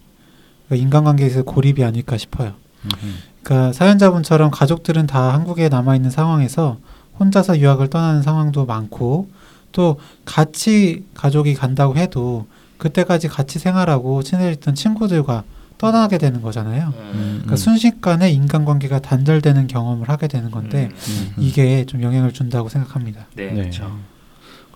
그러니까 0.67 0.83
인간관계에서 0.83 1.43
고립이 1.43 1.83
아닐까 1.83 2.17
싶어요. 2.17 2.53
음. 2.85 3.17
그러니까 3.43 3.73
사연자분처럼 3.73 4.51
가족들은 4.51 5.05
다 5.05 5.33
한국에 5.33 5.69
남아 5.69 5.95
있는 5.95 6.09
상황에서 6.09 6.77
혼자서 7.19 7.59
유학을 7.59 7.89
떠나는 7.89 8.21
상황도 8.21 8.65
많고 8.65 9.29
또 9.71 9.99
같이 10.25 11.03
가족이 11.13 11.53
간다고 11.53 11.95
해도 11.95 12.47
그때까지 12.77 13.27
같이 13.27 13.59
생활하고 13.59 14.23
친해졌던 14.23 14.75
친구들과 14.75 15.43
떠나게 15.83 16.17
되는 16.17 16.41
거잖아요. 16.41 16.93
음. 16.97 17.21
그러니까 17.41 17.57
순식간에 17.57 18.31
인간관계가 18.31 18.99
단절되는 18.99 19.67
경험을 19.67 20.07
하게 20.07 20.29
되는 20.29 20.49
건데 20.49 20.89
음. 20.93 21.33
이게 21.37 21.85
좀 21.85 22.01
영향을 22.01 22.31
준다고 22.31 22.69
생각합니다. 22.69 23.25
네, 23.35 23.47
네. 23.47 23.53
그렇죠. 23.53 23.97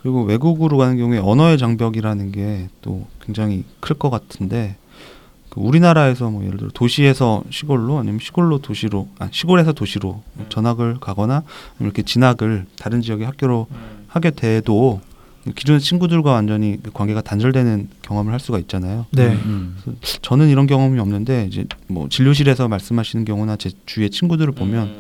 그리고 0.01 0.23
외국으로 0.23 0.77
가는 0.77 0.97
경우에 0.97 1.17
언어의 1.19 1.57
장벽이라는 1.57 2.31
게 2.33 2.67
또 2.81 3.07
굉장히 3.25 3.63
클 3.79 3.95
것 3.97 4.09
같은데 4.09 4.75
그 5.49 5.61
우리나라에서 5.61 6.29
뭐 6.29 6.43
예를 6.45 6.57
들어 6.57 6.69
도시에서 6.73 7.43
시골로 7.49 7.97
아니면 7.99 8.19
시골로 8.21 8.59
도시로 8.59 9.07
아 9.17 9.29
시골에서 9.31 9.71
도시로 9.73 10.21
전학을 10.49 10.97
가거나 10.99 11.43
이렇게 11.79 12.03
진학을 12.03 12.65
다른 12.77 13.01
지역의 13.01 13.25
학교로 13.25 13.67
하게 14.07 14.31
돼도 14.31 14.99
기존의 15.55 15.81
친구들과 15.81 16.31
완전히 16.33 16.77
그 16.81 16.91
관계가 16.91 17.21
단절되는 17.21 17.89
경험을 18.01 18.33
할 18.33 18.39
수가 18.39 18.59
있잖아요. 18.59 19.05
네. 19.11 19.27
음. 19.27 19.77
저는 20.21 20.49
이런 20.49 20.67
경험이 20.67 20.99
없는데 20.99 21.47
이제 21.49 21.65
뭐 21.87 22.07
진료실에서 22.09 22.67
말씀하시는 22.67 23.25
경우나 23.25 23.55
제 23.55 23.69
주위의 23.85 24.09
친구들을 24.09 24.53
보면 24.53 24.91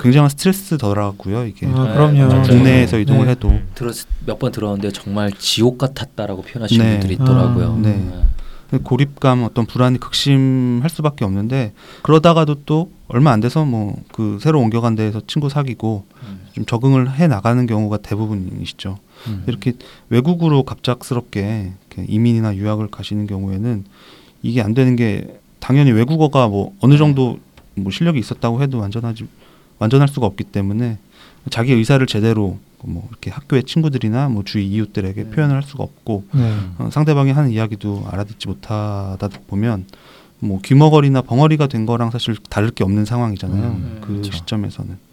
굉장한 0.00 0.30
스트레스 0.30 0.76
덜하고요. 0.78 1.46
이게 1.46 1.66
아, 1.66 1.84
네, 1.86 1.94
그럼요. 1.94 2.42
국내에서 2.42 2.98
이동을 2.98 3.26
네. 3.26 3.30
해도 3.32 3.52
몇 4.26 4.38
번 4.38 4.52
들었는데 4.52 4.90
정말 4.92 5.32
지옥 5.32 5.78
같았다라고 5.78 6.42
표현하시는 6.42 6.84
네. 6.84 6.92
분들이 6.98 7.14
있더라고요. 7.14 7.72
아, 7.72 7.80
네. 7.80 8.78
고립감 8.82 9.44
어떤 9.44 9.64
불안이 9.64 9.98
극심할 9.98 10.90
수밖에 10.90 11.24
없는데 11.24 11.72
그러다가도 12.02 12.56
또 12.66 12.90
얼마 13.08 13.30
안 13.30 13.40
돼서 13.40 13.64
뭐 13.64 13.96
그 14.12 14.38
새로 14.40 14.60
옮겨간 14.60 14.96
데에서 14.96 15.20
친구 15.26 15.48
사귀고 15.48 16.04
음. 16.24 16.40
좀 16.52 16.64
적응을 16.66 17.12
해 17.12 17.28
나가는 17.28 17.64
경우가 17.66 17.98
대부분이시죠. 17.98 18.98
음. 19.28 19.44
이렇게 19.46 19.72
외국으로 20.08 20.62
갑작스럽게 20.64 21.72
이민이나 22.08 22.54
유학을 22.56 22.88
가시는 22.88 23.26
경우에는 23.26 23.84
이게 24.42 24.62
안 24.62 24.74
되는 24.74 24.96
게 24.96 25.38
당연히 25.60 25.92
외국어가 25.92 26.48
뭐 26.48 26.74
어느 26.80 26.96
정도 26.96 27.38
뭐 27.74 27.90
실력이 27.90 28.18
있었다고 28.18 28.62
해도 28.62 28.78
완전하지 28.78 29.26
완전할 29.78 30.08
수가 30.08 30.26
없기 30.26 30.44
때문에 30.44 30.98
자기 31.50 31.72
의사를 31.72 32.04
제대로 32.06 32.58
뭐 32.82 33.06
이렇게 33.10 33.30
학교의 33.30 33.64
친구들이나 33.64 34.28
뭐 34.28 34.44
주위 34.44 34.66
이웃들에게 34.68 35.20
음. 35.20 35.30
표현을 35.30 35.56
할 35.56 35.62
수가 35.62 35.82
없고 35.84 36.24
네. 36.32 36.56
어, 36.78 36.88
상대방이 36.90 37.32
하는 37.32 37.50
이야기도 37.50 38.04
알아듣지 38.10 38.48
못하다 38.48 39.28
보면 39.46 39.86
뭐 40.38 40.60
귀머거리나 40.62 41.22
벙어리가 41.22 41.66
된 41.66 41.86
거랑 41.86 42.10
사실 42.10 42.36
다를 42.48 42.70
게 42.70 42.84
없는 42.84 43.04
상황이잖아요. 43.04 43.68
음, 43.70 43.98
그 44.00 44.08
그렇죠. 44.08 44.32
시점에서는. 44.32 45.05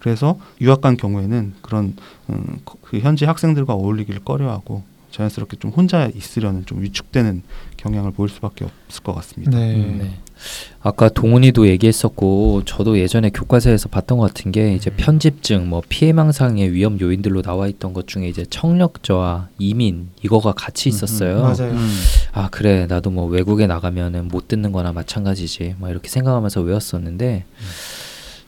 그래서 0.00 0.38
유학 0.60 0.80
간 0.80 0.96
경우에는 0.96 1.54
그런 1.62 1.94
음, 2.30 2.60
거- 2.64 2.76
그 2.82 2.98
현지 3.00 3.24
학생들과 3.24 3.74
어울리기를 3.74 4.20
꺼려하고 4.24 4.82
자연스럽게 5.10 5.56
좀 5.58 5.70
혼자 5.70 6.06
있으려는 6.14 6.64
좀 6.66 6.82
위축되는 6.82 7.42
경향을 7.78 8.12
보일 8.12 8.28
수밖에 8.28 8.64
없을 8.66 9.02
것 9.02 9.14
같습니다. 9.14 9.56
네. 9.58 9.74
네. 9.74 10.18
아까 10.82 11.08
동훈이도 11.08 11.66
얘기했었고 11.66 12.62
저도 12.64 12.98
예전에 12.98 13.30
교과서에서 13.30 13.88
봤던 13.88 14.18
것 14.18 14.32
같은 14.32 14.52
게 14.52 14.74
이제 14.74 14.90
편집증, 14.90 15.68
뭐 15.68 15.82
피해망상의 15.88 16.72
위험 16.72 17.00
요인들로 17.00 17.42
나와 17.42 17.66
있던 17.66 17.92
것 17.94 18.06
중에 18.06 18.28
이제 18.28 18.44
청력 18.48 19.02
저하, 19.02 19.48
이민 19.58 20.10
이거가 20.22 20.52
같이 20.52 20.88
음, 20.88 20.90
음. 20.90 20.94
있었어요. 20.94 21.42
맞아요. 21.42 21.72
음. 21.72 21.96
아 22.32 22.48
그래 22.50 22.86
나도 22.86 23.10
뭐 23.10 23.26
외국에 23.26 23.66
나가면은 23.66 24.28
못 24.28 24.46
듣는 24.46 24.70
거나 24.70 24.92
마찬가지지 24.92 25.74
막 25.80 25.90
이렇게 25.90 26.08
생각하면서 26.08 26.60
외웠었는데 26.60 27.44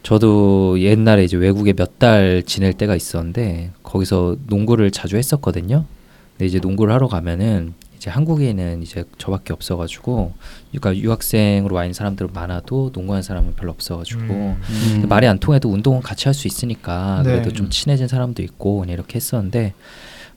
저도 0.03 0.81
옛날에 0.81 1.25
이제 1.25 1.37
외국에 1.37 1.73
몇 1.73 1.91
달 2.01 2.43
지낼 2.47 2.73
때가 2.73 2.97
있었는데 2.97 3.73
거기서 3.83 4.37
농구를 4.47 4.91
자주 4.91 5.17
했었거든요 5.19 5.85
근데 6.33 6.47
이제 6.47 6.59
농구를 6.59 6.95
하러 6.95 7.09
가면은 7.09 7.75
이제 7.99 8.09
한국에는 8.09 8.83
이제 8.83 9.05
저밖에 9.19 9.53
없어가지고 9.53 10.33
그러니까 10.73 10.97
유학생으로 10.97 11.77
와 11.77 11.85
있는 11.85 11.93
사람들은 11.93 12.31
많아도 12.33 12.91
농구하는 12.95 13.23
사람은 13.23 13.55
별로 13.57 13.73
없어가지고 13.73 14.23
음. 14.23 14.57
음. 15.03 15.05
말이 15.11 15.27
안 15.27 15.39
통해도 15.39 15.69
운동은 15.69 16.01
같이 16.01 16.25
할 16.27 16.33
수 16.33 16.47
있으니까 16.49 17.23
네. 17.23 17.33
그래도 17.33 17.53
좀 17.53 17.69
친해진 17.69 18.09
사람도 18.09 18.43
있고 18.43 18.79
그냥 18.81 18.95
이렇게 18.95 19.17
했었는데 19.17 19.75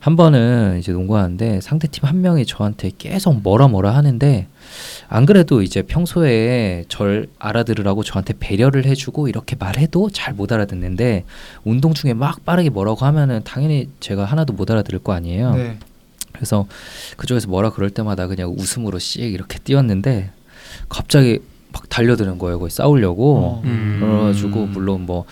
한 0.00 0.16
번은 0.16 0.76
이제 0.80 0.92
농구하는데 0.92 1.62
상대 1.62 1.88
팀 1.88 2.04
한 2.04 2.20
명이 2.20 2.44
저한테 2.44 2.90
계속 2.98 3.40
뭐라 3.42 3.68
뭐라 3.68 3.92
하는데 3.96 4.46
안 5.08 5.26
그래도 5.26 5.62
이제 5.62 5.82
평소에 5.82 6.84
절 6.88 7.28
알아들으라고 7.38 8.02
저한테 8.02 8.34
배려를 8.38 8.84
해주고 8.86 9.28
이렇게 9.28 9.56
말해도 9.56 10.10
잘 10.10 10.34
못 10.34 10.50
알아듣는데 10.50 11.24
운동 11.64 11.94
중에 11.94 12.12
막 12.12 12.44
빠르게 12.44 12.68
뭐라고 12.70 13.04
하면은 13.06 13.42
당연히 13.44 13.88
제가 14.00 14.24
하나도 14.24 14.52
못 14.52 14.68
알아들을 14.70 14.98
거 14.98 15.12
아니에요. 15.12 15.54
네. 15.54 15.78
그래서 16.32 16.66
그쪽에서 17.16 17.46
뭐라 17.48 17.70
그럴 17.70 17.90
때마다 17.90 18.26
그냥 18.26 18.50
웃음으로 18.56 18.98
씩 18.98 19.22
이렇게 19.22 19.58
띄웠는데 19.60 20.30
갑자기 20.88 21.38
막 21.72 21.88
달려드는 21.88 22.38
거예요. 22.38 22.58
거기 22.58 22.70
싸우려고. 22.72 23.36
어. 23.36 23.62
음. 23.64 23.98
그래가지고 24.00 24.66
물론 24.66 25.06
뭐 25.06 25.24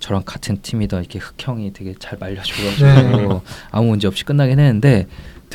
저랑 0.00 0.22
같은 0.24 0.58
팀이던 0.62 1.00
이렇게 1.00 1.18
흑형이 1.18 1.72
되게 1.72 1.94
잘 1.98 2.18
말려줘가지고 2.18 2.84
네. 2.84 3.40
아무 3.70 3.88
문제 3.88 4.06
없이 4.06 4.24
끝나긴 4.24 4.58
했는데 4.60 5.06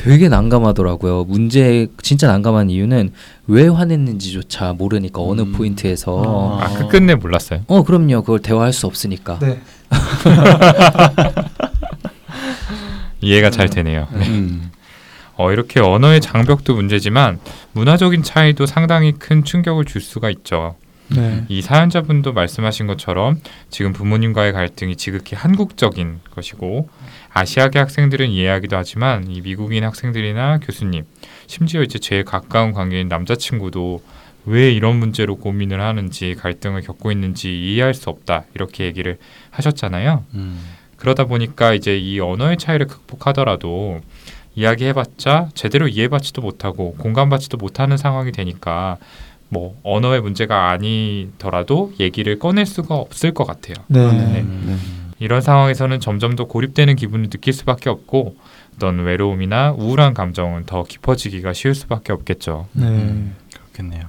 되게 0.02 0.30
난감하더라고요. 0.30 1.24
문제 1.24 1.86
진짜 2.02 2.26
난감한 2.26 2.70
이유는 2.70 3.12
왜 3.48 3.68
화냈는지조차 3.68 4.72
모르니까 4.72 5.20
어느 5.20 5.42
음. 5.42 5.52
포인트에서 5.52 6.58
아. 6.58 6.64
아 6.64 6.78
끝끝내 6.78 7.16
몰랐어요. 7.16 7.64
어 7.66 7.82
그럼요 7.82 8.22
그걸 8.22 8.40
대화할 8.40 8.72
수 8.72 8.86
없으니까 8.86 9.38
네. 9.40 9.60
이해가 13.20 13.50
잘 13.50 13.68
되네요. 13.68 14.08
음. 14.12 14.70
어, 15.36 15.52
이렇게 15.52 15.80
언어의 15.80 16.22
장벽도 16.22 16.74
문제지만 16.74 17.38
문화적인 17.72 18.22
차이도 18.22 18.64
상당히 18.64 19.12
큰 19.12 19.44
충격을 19.44 19.84
줄 19.84 20.00
수가 20.00 20.30
있죠. 20.30 20.76
네. 21.14 21.44
이 21.48 21.60
사연자분도 21.62 22.32
말씀하신 22.32 22.86
것처럼 22.86 23.40
지금 23.68 23.92
부모님과의 23.92 24.52
갈등이 24.52 24.96
지극히 24.96 25.34
한국적인 25.34 26.20
것이고 26.30 26.88
아시아계 27.32 27.78
학생들은 27.78 28.28
이해하기도 28.28 28.76
하지만 28.76 29.30
이 29.30 29.40
미국인 29.40 29.84
학생들이나 29.84 30.58
교수님 30.58 31.04
심지어 31.46 31.82
이제 31.82 31.98
제일 31.98 32.24
가까운 32.24 32.72
관계인 32.72 33.08
남자친구도 33.08 34.02
왜 34.46 34.72
이런 34.72 34.96
문제로 34.96 35.36
고민을 35.36 35.80
하는지 35.80 36.34
갈등을 36.38 36.82
겪고 36.82 37.12
있는지 37.12 37.72
이해할 37.72 37.94
수 37.94 38.10
없다 38.10 38.44
이렇게 38.54 38.84
얘기를 38.84 39.18
하셨잖아요. 39.50 40.24
음. 40.34 40.60
그러다 40.96 41.24
보니까 41.24 41.74
이제 41.74 41.96
이 41.96 42.20
언어의 42.20 42.56
차이를 42.58 42.86
극복하더라도 42.86 44.00
이야기해봤자 44.54 45.48
제대로 45.54 45.88
이해받지도 45.88 46.42
못하고 46.42 46.94
공감받지도 46.94 47.56
못하는 47.56 47.96
상황이 47.96 48.32
되니까 48.32 48.98
뭐 49.50 49.78
언어의 49.82 50.22
문제가 50.22 50.70
아니더라도 50.70 51.92
얘기를 52.00 52.38
꺼낼 52.38 52.66
수가 52.66 52.94
없을 52.94 53.34
것 53.34 53.44
같아요. 53.44 53.74
네. 53.88 54.00
네. 54.00 54.40
음. 54.40 55.10
이런 55.18 55.42
상황에서는 55.42 56.00
점점 56.00 56.34
더 56.34 56.44
고립되는 56.46 56.96
기분을 56.96 57.28
느낄 57.28 57.52
수밖에 57.52 57.90
없고 57.90 58.36
어떤 58.76 59.00
외로움이나 59.00 59.72
우울한 59.72 60.14
감정은 60.14 60.64
더 60.64 60.84
깊어지기가 60.84 61.52
쉬울 61.52 61.74
수밖에 61.74 62.12
없겠죠. 62.12 62.68
네. 62.72 62.86
음. 62.86 63.36
그렇겠네요. 63.52 64.04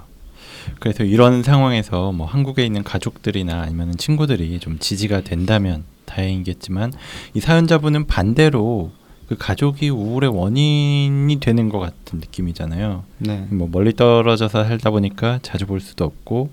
그래서 0.80 1.04
이런 1.04 1.44
상황에서 1.44 2.12
뭐 2.12 2.26
한국에 2.28 2.64
있는 2.64 2.84
가족들이나 2.84 3.62
아니면 3.62 3.98
친구들이 3.98 4.60
좀 4.60 4.78
지지가 4.80 5.22
된다면 5.22 5.84
다행이겠지만 6.06 6.94
이 7.34 7.40
사연자분은 7.40 8.06
반대로 8.08 8.92
그 9.32 9.38
가족이 9.38 9.88
우울의 9.88 10.30
원인이 10.30 11.40
되는 11.40 11.70
것 11.70 11.80
같은 11.80 12.20
느낌이잖아요. 12.20 13.06
네. 13.20 13.48
뭐 13.50 13.70
멀리 13.72 13.94
떨어져서 13.94 14.66
살다 14.66 14.90
보니까 14.92 15.40
자주 15.42 15.66
볼 15.66 15.80
수도 15.80 16.04
없고 16.04 16.50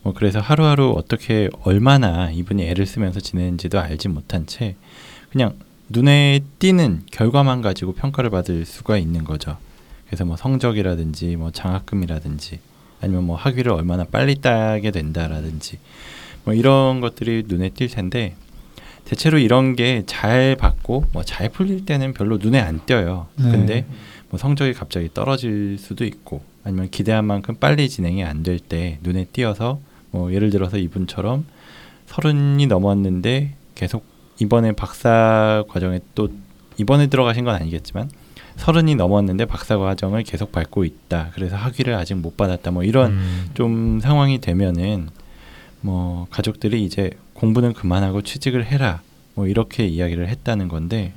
뭐 0.00 0.14
그래서 0.14 0.40
하루하루 0.40 0.94
어떻게 0.96 1.50
얼마나 1.60 2.30
이분이 2.30 2.62
애를 2.68 2.86
쓰면서 2.86 3.20
지내는지도 3.20 3.78
알지 3.78 4.08
못한 4.08 4.46
채 4.46 4.76
그냥 5.30 5.56
눈에 5.90 6.40
띄는 6.58 7.02
결과만 7.12 7.60
가지고 7.60 7.92
평가를 7.92 8.30
받을 8.30 8.64
수가 8.64 8.96
있는 8.96 9.22
거죠. 9.22 9.58
그래서 10.06 10.24
뭐 10.24 10.38
성적이라든지 10.38 11.36
뭐 11.36 11.50
장학금이라든지 11.50 12.60
아니면 13.02 13.24
뭐 13.24 13.36
학위를 13.36 13.72
얼마나 13.72 14.04
빨리 14.04 14.36
따게 14.36 14.90
된다라든지 14.90 15.78
뭐 16.44 16.54
이런 16.54 17.02
것들이 17.02 17.42
눈에 17.46 17.68
띌 17.68 17.92
텐데 17.92 18.36
대체로 19.06 19.38
이런 19.38 19.74
게 19.76 20.02
잘 20.06 20.56
받고 20.56 21.04
뭐 21.12 21.22
잘 21.24 21.48
풀릴 21.48 21.84
때는 21.86 22.12
별로 22.12 22.36
눈에 22.38 22.60
안 22.60 22.80
띄어요. 22.84 23.26
네. 23.36 23.50
근데 23.50 23.86
뭐 24.30 24.38
성적이 24.38 24.74
갑자기 24.74 25.08
떨어질 25.14 25.78
수도 25.78 26.04
있고 26.04 26.42
아니면 26.64 26.90
기대한 26.90 27.24
만큼 27.24 27.54
빨리 27.58 27.88
진행이 27.88 28.22
안 28.24 28.42
될 28.42 28.58
때 28.58 28.98
눈에 29.02 29.24
띄어서 29.32 29.80
뭐 30.10 30.32
예를 30.32 30.50
들어서 30.50 30.76
이분처럼 30.78 31.46
서른이 32.06 32.66
넘었는데 32.66 33.54
계속 33.74 34.04
이번에 34.40 34.72
박사 34.72 35.64
과정에 35.68 36.00
또 36.14 36.28
이번에 36.76 37.06
들어가신 37.06 37.44
건 37.44 37.54
아니겠지만 37.54 38.10
서른이 38.56 38.94
넘었는데 38.96 39.44
박사 39.46 39.76
과정을 39.78 40.22
계속 40.24 40.50
밟고 40.50 40.84
있다. 40.84 41.30
그래서 41.34 41.56
학위를 41.56 41.94
아직 41.94 42.14
못 42.14 42.36
받았다. 42.36 42.70
뭐 42.70 42.82
이런 42.84 43.12
음, 43.12 43.46
좀 43.54 44.00
상황이 44.00 44.40
되면은 44.40 45.08
뭐 45.82 46.26
가족들이 46.30 46.82
이제 46.84 47.10
공부는 47.36 47.72
그만하고 47.74 48.22
취직을 48.22 48.66
해라. 48.66 49.00
뭐 49.34 49.46
이렇게 49.46 49.86
이야기를 49.86 50.28
했다는 50.28 50.68
건데 50.68 51.12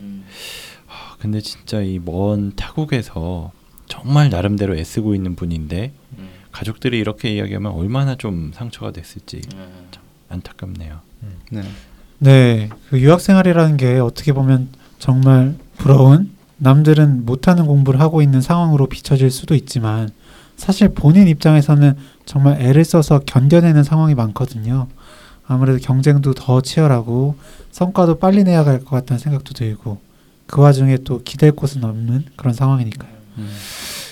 아, 0.87 1.15
근데 1.19 1.39
진짜 1.41 1.81
이 1.81 1.99
먼 1.99 2.53
타국에서 2.55 3.51
정말 3.87 4.29
나름대로 4.29 4.75
애쓰고 4.77 5.15
있는 5.15 5.35
분인데 5.35 5.91
가족들이 6.51 6.97
이렇게 6.99 7.33
이야기하면 7.35 7.71
얼마나 7.71 8.15
좀 8.15 8.51
상처가 8.53 8.91
됐을지 8.91 9.41
참 9.91 10.03
안타깝네요. 10.29 10.99
네. 11.51 11.61
네, 12.19 12.69
그 12.89 12.99
유학 12.99 13.21
생활이라는 13.21 13.77
게 13.77 13.97
어떻게 13.99 14.33
보면 14.33 14.69
정말 14.99 15.55
부러운 15.77 16.31
남들은 16.57 17.25
못하는 17.25 17.65
공부를 17.65 18.01
하고 18.01 18.21
있는 18.21 18.41
상황으로 18.41 18.87
비춰질 18.87 19.31
수도 19.31 19.55
있지만 19.55 20.09
사실 20.57 20.89
본인 20.89 21.29
입장에서는 21.29 21.95
정말 22.25 22.61
애를 22.61 22.83
써서 22.83 23.19
견뎌내는 23.25 23.83
상황이 23.85 24.13
많거든요. 24.15 24.87
아무래도 25.49 25.79
경쟁도 25.79 26.35
더 26.35 26.61
치열하고 26.61 27.35
성과도 27.71 28.19
빨리 28.19 28.43
내야 28.43 28.63
갈 28.63 28.79
것 28.79 28.91
같다는 28.91 29.19
생각도 29.19 29.53
들고 29.55 29.97
그 30.45 30.61
와중에 30.61 30.97
또 31.03 31.21
기댈 31.23 31.51
곳은 31.51 31.83
없는 31.83 32.25
그런 32.35 32.53
상황이니까요. 32.53 33.11
음. 33.39 33.49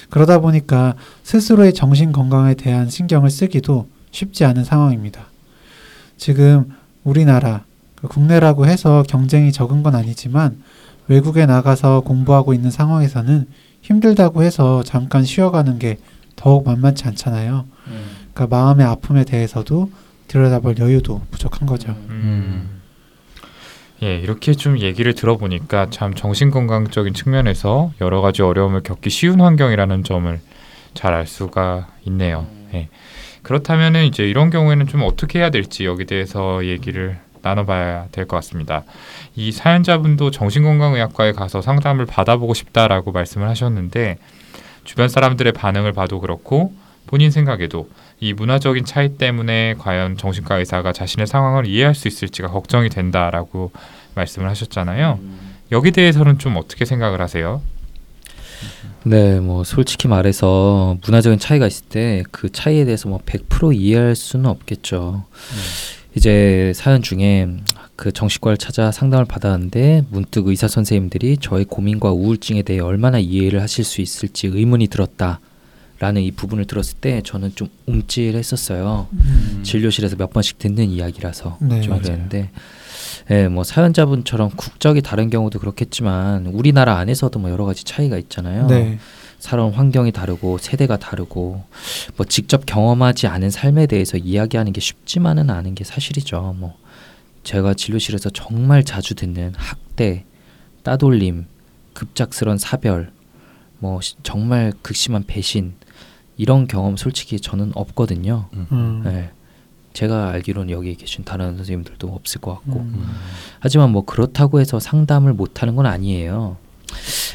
그러다 0.09 0.39
보니까 0.39 0.95
스스로의 1.23 1.73
정신 1.73 2.11
건강에 2.11 2.55
대한 2.55 2.89
신경을 2.89 3.29
쓰기도 3.29 3.87
쉽지 4.11 4.45
않은 4.45 4.63
상황입니다. 4.63 5.25
지금 6.17 6.73
우리나라 7.03 7.63
그 7.95 8.07
국내라고 8.07 8.65
해서 8.65 9.03
경쟁이 9.07 9.51
적은 9.51 9.83
건 9.83 9.93
아니지만 9.95 10.59
외국에 11.07 11.45
나가서 11.45 12.01
공부하고 12.01 12.53
있는 12.55 12.71
상황에서는 12.71 13.47
힘들다고 13.81 14.41
해서 14.41 14.81
잠깐 14.83 15.23
쉬어가는 15.23 15.77
게 15.77 15.99
더욱 16.35 16.65
만만치 16.65 17.05
않잖아요. 17.05 17.65
그러니까 18.33 18.55
마음의 18.55 18.85
아픔에 18.87 19.23
대해서도 19.23 19.89
들여다볼 20.27 20.75
여유도 20.79 21.21
부족한 21.31 21.67
거죠. 21.67 21.91
음. 22.09 22.81
예, 24.03 24.17
이렇게 24.19 24.53
좀 24.53 24.77
얘기를 24.79 25.13
들어보니까 25.15 25.89
참 25.89 26.13
정신건강적인 26.13 27.13
측면에서 27.13 27.91
여러 28.01 28.21
가지 28.21 28.41
어려움을 28.43 28.83
겪기 28.83 29.09
쉬운 29.09 29.41
환경이라는 29.41 30.03
점을 30.03 30.39
잘 30.93 31.13
알 31.13 31.25
수가 31.27 31.87
있네요. 32.05 32.45
예. 32.73 32.89
그렇다면은 33.43 34.05
이제 34.05 34.23
이런 34.27 34.49
경우에는 34.49 34.87
좀 34.87 35.03
어떻게 35.03 35.39
해야 35.39 35.49
될지 35.49 35.85
여기 35.85 36.05
대해서 36.05 36.65
얘기를 36.65 37.17
나눠봐야 37.41 38.07
될 38.11 38.25
것 38.27 38.35
같습니다. 38.37 38.83
이 39.35 39.51
사연자분도 39.51 40.31
정신건강의학과에 40.31 41.31
가서 41.31 41.61
상담을 41.61 42.05
받아보고 42.05 42.53
싶다라고 42.53 43.11
말씀을 43.13 43.47
하셨는데 43.47 44.17
주변 44.83 45.07
사람들의 45.07 45.53
반응을 45.53 45.93
봐도 45.93 46.19
그렇고 46.19 46.73
본인 47.05 47.31
생각에도 47.31 47.89
이 48.19 48.33
문화적인 48.33 48.85
차이 48.85 49.15
때문에 49.17 49.75
과연 49.77 50.17
정신과 50.17 50.57
의사가 50.57 50.91
자신의 50.91 51.27
상황을 51.27 51.67
이해할 51.67 51.93
수 51.93 52.07
있을지가 52.07 52.47
걱정이 52.49 52.89
된다라고 52.89 53.71
말씀을 54.15 54.49
하셨잖아요. 54.49 55.19
여기 55.71 55.91
대해서는 55.91 56.39
좀 56.39 56.55
어떻게 56.57 56.85
생각을 56.85 57.21
하세요? 57.21 57.61
네, 59.03 59.39
뭐 59.39 59.63
솔직히 59.63 60.07
말해서 60.07 60.97
문화적인 61.05 61.39
차이가 61.39 61.67
있을 61.67 61.85
때 61.87 62.23
그 62.31 62.51
차이에 62.51 62.85
대해서 62.85 63.07
뭐 63.07 63.19
100% 63.25 63.75
이해할 63.75 64.15
수는 64.15 64.47
없겠죠. 64.47 65.23
이제 66.15 66.71
사연 66.75 67.03
중에 67.03 67.47
그 67.95 68.11
정신과를 68.11 68.57
찾아 68.57 68.91
상담을 68.91 69.25
받았는데 69.25 70.05
문득 70.09 70.47
의사 70.47 70.67
선생님들이 70.67 71.37
저의 71.37 71.65
고민과 71.65 72.11
우울증에 72.11 72.63
대해 72.63 72.79
얼마나 72.79 73.19
이해를 73.19 73.61
하실 73.61 73.83
수 73.83 74.01
있을지 74.01 74.47
의문이 74.47 74.87
들었다 74.87 75.39
라는 75.99 76.21
이 76.21 76.31
부분을 76.31 76.65
들었을 76.65 76.97
때 76.99 77.21
저는 77.25 77.53
좀 77.55 77.69
움찔했었어요. 77.87 79.07
음. 79.11 79.61
진료실에서 79.63 80.15
몇 80.15 80.31
번씩 80.31 80.59
듣는 80.59 80.89
이야기라서 80.89 81.57
네, 81.61 81.81
좀. 81.81 81.99
그랬는데 81.99 82.49
예, 83.31 83.47
뭐 83.47 83.63
사연자분처럼 83.63 84.51
국적이 84.55 85.01
다른 85.01 85.29
경우도 85.29 85.59
그렇겠지만 85.59 86.47
우리나라 86.47 86.97
안에서도 86.97 87.37
뭐 87.39 87.49
여러 87.49 87.65
가지 87.65 87.83
차이가 87.83 88.17
있잖아요. 88.17 88.67
네. 88.67 88.99
살아온 89.39 89.73
환경이 89.73 90.11
다르고 90.11 90.57
세대가 90.59 90.97
다르고 90.97 91.63
뭐 92.15 92.25
직접 92.27 92.65
경험하지 92.65 93.27
않은 93.27 93.49
삶에 93.51 93.85
대해서 93.87 94.17
이야기하는 94.17 94.73
게 94.73 94.81
쉽지만은 94.81 95.49
않은 95.49 95.75
게 95.75 95.83
사실이죠. 95.83 96.55
뭐 96.57 96.75
제가 97.43 97.73
진료실에서 97.73 98.29
정말 98.31 98.83
자주 98.83 99.13
듣는 99.15 99.53
학대, 99.55 100.23
따돌림, 100.83 101.45
급작스런 101.93 102.57
사별, 102.57 103.11
뭐 103.79 104.01
시- 104.01 104.15
정말 104.23 104.73
극심한 104.81 105.23
배신 105.27 105.73
이런 106.37 106.67
경험 106.67 106.95
솔직히 106.97 107.39
저는 107.39 107.71
없거든요. 107.75 108.45
음. 108.53 109.01
네. 109.03 109.31
제가 109.93 110.29
알기로는 110.29 110.69
여기 110.69 110.95
계신 110.95 111.23
다른 111.23 111.57
선생님들도 111.57 112.07
없을 112.07 112.39
것 112.39 112.53
같고 112.55 112.79
음. 112.79 113.03
하지만 113.59 113.91
뭐 113.91 114.05
그렇다고 114.05 114.59
해서 114.59 114.79
상담을 114.79 115.33
못하는 115.33 115.75
건 115.75 115.85
아니에요. 115.87 116.57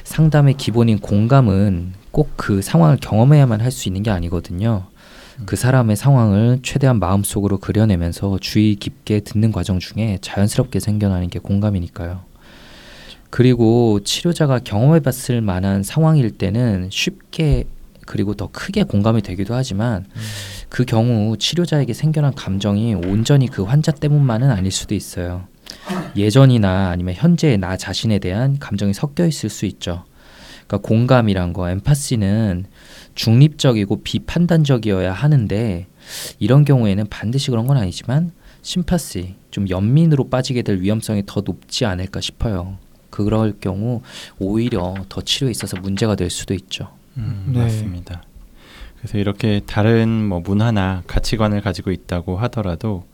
상담의 0.04 0.54
기본인 0.54 0.98
공감은 1.00 1.94
꼭 2.12 2.30
그 2.36 2.62
상황을 2.62 2.98
경험해야만 3.00 3.60
할 3.60 3.70
수 3.72 3.88
있는 3.88 4.02
게 4.02 4.10
아니거든요. 4.10 4.84
그 5.46 5.56
사람의 5.56 5.96
상황을 5.96 6.60
최대한 6.62 6.98
마음속으로 7.00 7.58
그려내면서 7.58 8.38
주의 8.40 8.76
깊게 8.76 9.20
듣는 9.20 9.50
과정 9.50 9.78
중에 9.80 10.18
자연스럽게 10.20 10.78
생겨나는 10.78 11.28
게 11.30 11.38
공감이니까요. 11.38 12.20
그리고 13.30 14.00
치료자가 14.04 14.58
경험해 14.58 15.00
봤을 15.00 15.40
만한 15.40 15.82
상황일 15.82 16.32
때는 16.32 16.88
쉽게 16.92 17.64
그리고 18.12 18.34
더 18.34 18.46
크게 18.52 18.82
공감이 18.82 19.22
되기도 19.22 19.54
하지만 19.54 20.04
그 20.68 20.84
경우 20.84 21.34
치료자에게 21.38 21.94
생겨난 21.94 22.34
감정이 22.34 22.94
온전히 22.94 23.48
그 23.48 23.62
환자 23.62 23.90
때문만은 23.90 24.50
아닐 24.50 24.70
수도 24.70 24.94
있어요. 24.94 25.44
예전이나 26.14 26.90
아니면 26.90 27.14
현재의 27.14 27.56
나 27.56 27.78
자신에 27.78 28.18
대한 28.18 28.58
감정이 28.58 28.92
섞여 28.92 29.26
있을 29.26 29.48
수 29.48 29.64
있죠. 29.64 30.04
그러니까 30.66 30.86
공감이란 30.86 31.54
거, 31.54 31.70
엠파시는 31.70 32.66
중립적이고 33.14 34.02
비판단적이어야 34.02 35.10
하는데 35.10 35.86
이런 36.38 36.66
경우에는 36.66 37.06
반드시 37.08 37.50
그런 37.50 37.66
건 37.66 37.78
아니지만 37.78 38.32
심파시, 38.60 39.36
좀 39.50 39.70
연민으로 39.70 40.28
빠지게 40.28 40.60
될 40.60 40.82
위험성이 40.82 41.22
더 41.24 41.40
높지 41.40 41.86
않을까 41.86 42.20
싶어요. 42.20 42.76
그럴 43.08 43.54
경우 43.58 44.02
오히려 44.38 44.96
더 45.08 45.22
치료에 45.22 45.50
있어서 45.50 45.80
문제가 45.80 46.14
될 46.14 46.28
수도 46.28 46.52
있죠. 46.52 46.90
음, 47.16 47.44
네. 47.48 47.60
맞습니다. 47.60 48.22
그래서 48.98 49.18
이렇게 49.18 49.60
다른 49.66 50.26
뭐 50.28 50.40
문화나 50.40 51.02
가치관을 51.06 51.60
가지고 51.60 51.90
있다고 51.90 52.36
하더라도 52.38 53.04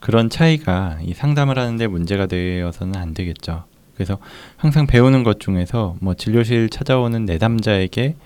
그런 0.00 0.30
차이가 0.30 0.98
이 1.02 1.14
상담을 1.14 1.58
하는데 1.58 1.86
문제가 1.86 2.26
되어서는 2.26 2.96
안 2.96 3.14
되겠죠. 3.14 3.64
그래서 3.94 4.18
항상 4.56 4.86
배우는 4.86 5.24
것 5.24 5.40
중에서 5.40 5.96
뭐 6.00 6.14
진료실 6.14 6.68
찾아오는 6.70 7.24
내담자에게 7.24 8.16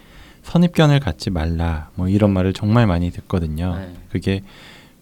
선입견을 0.42 1.00
갖지 1.00 1.30
말라 1.30 1.90
뭐 1.94 2.08
이런 2.08 2.32
말을 2.32 2.52
정말 2.52 2.86
많이 2.86 3.10
듣거든요. 3.10 3.76
네. 3.76 3.94
그게 4.10 4.42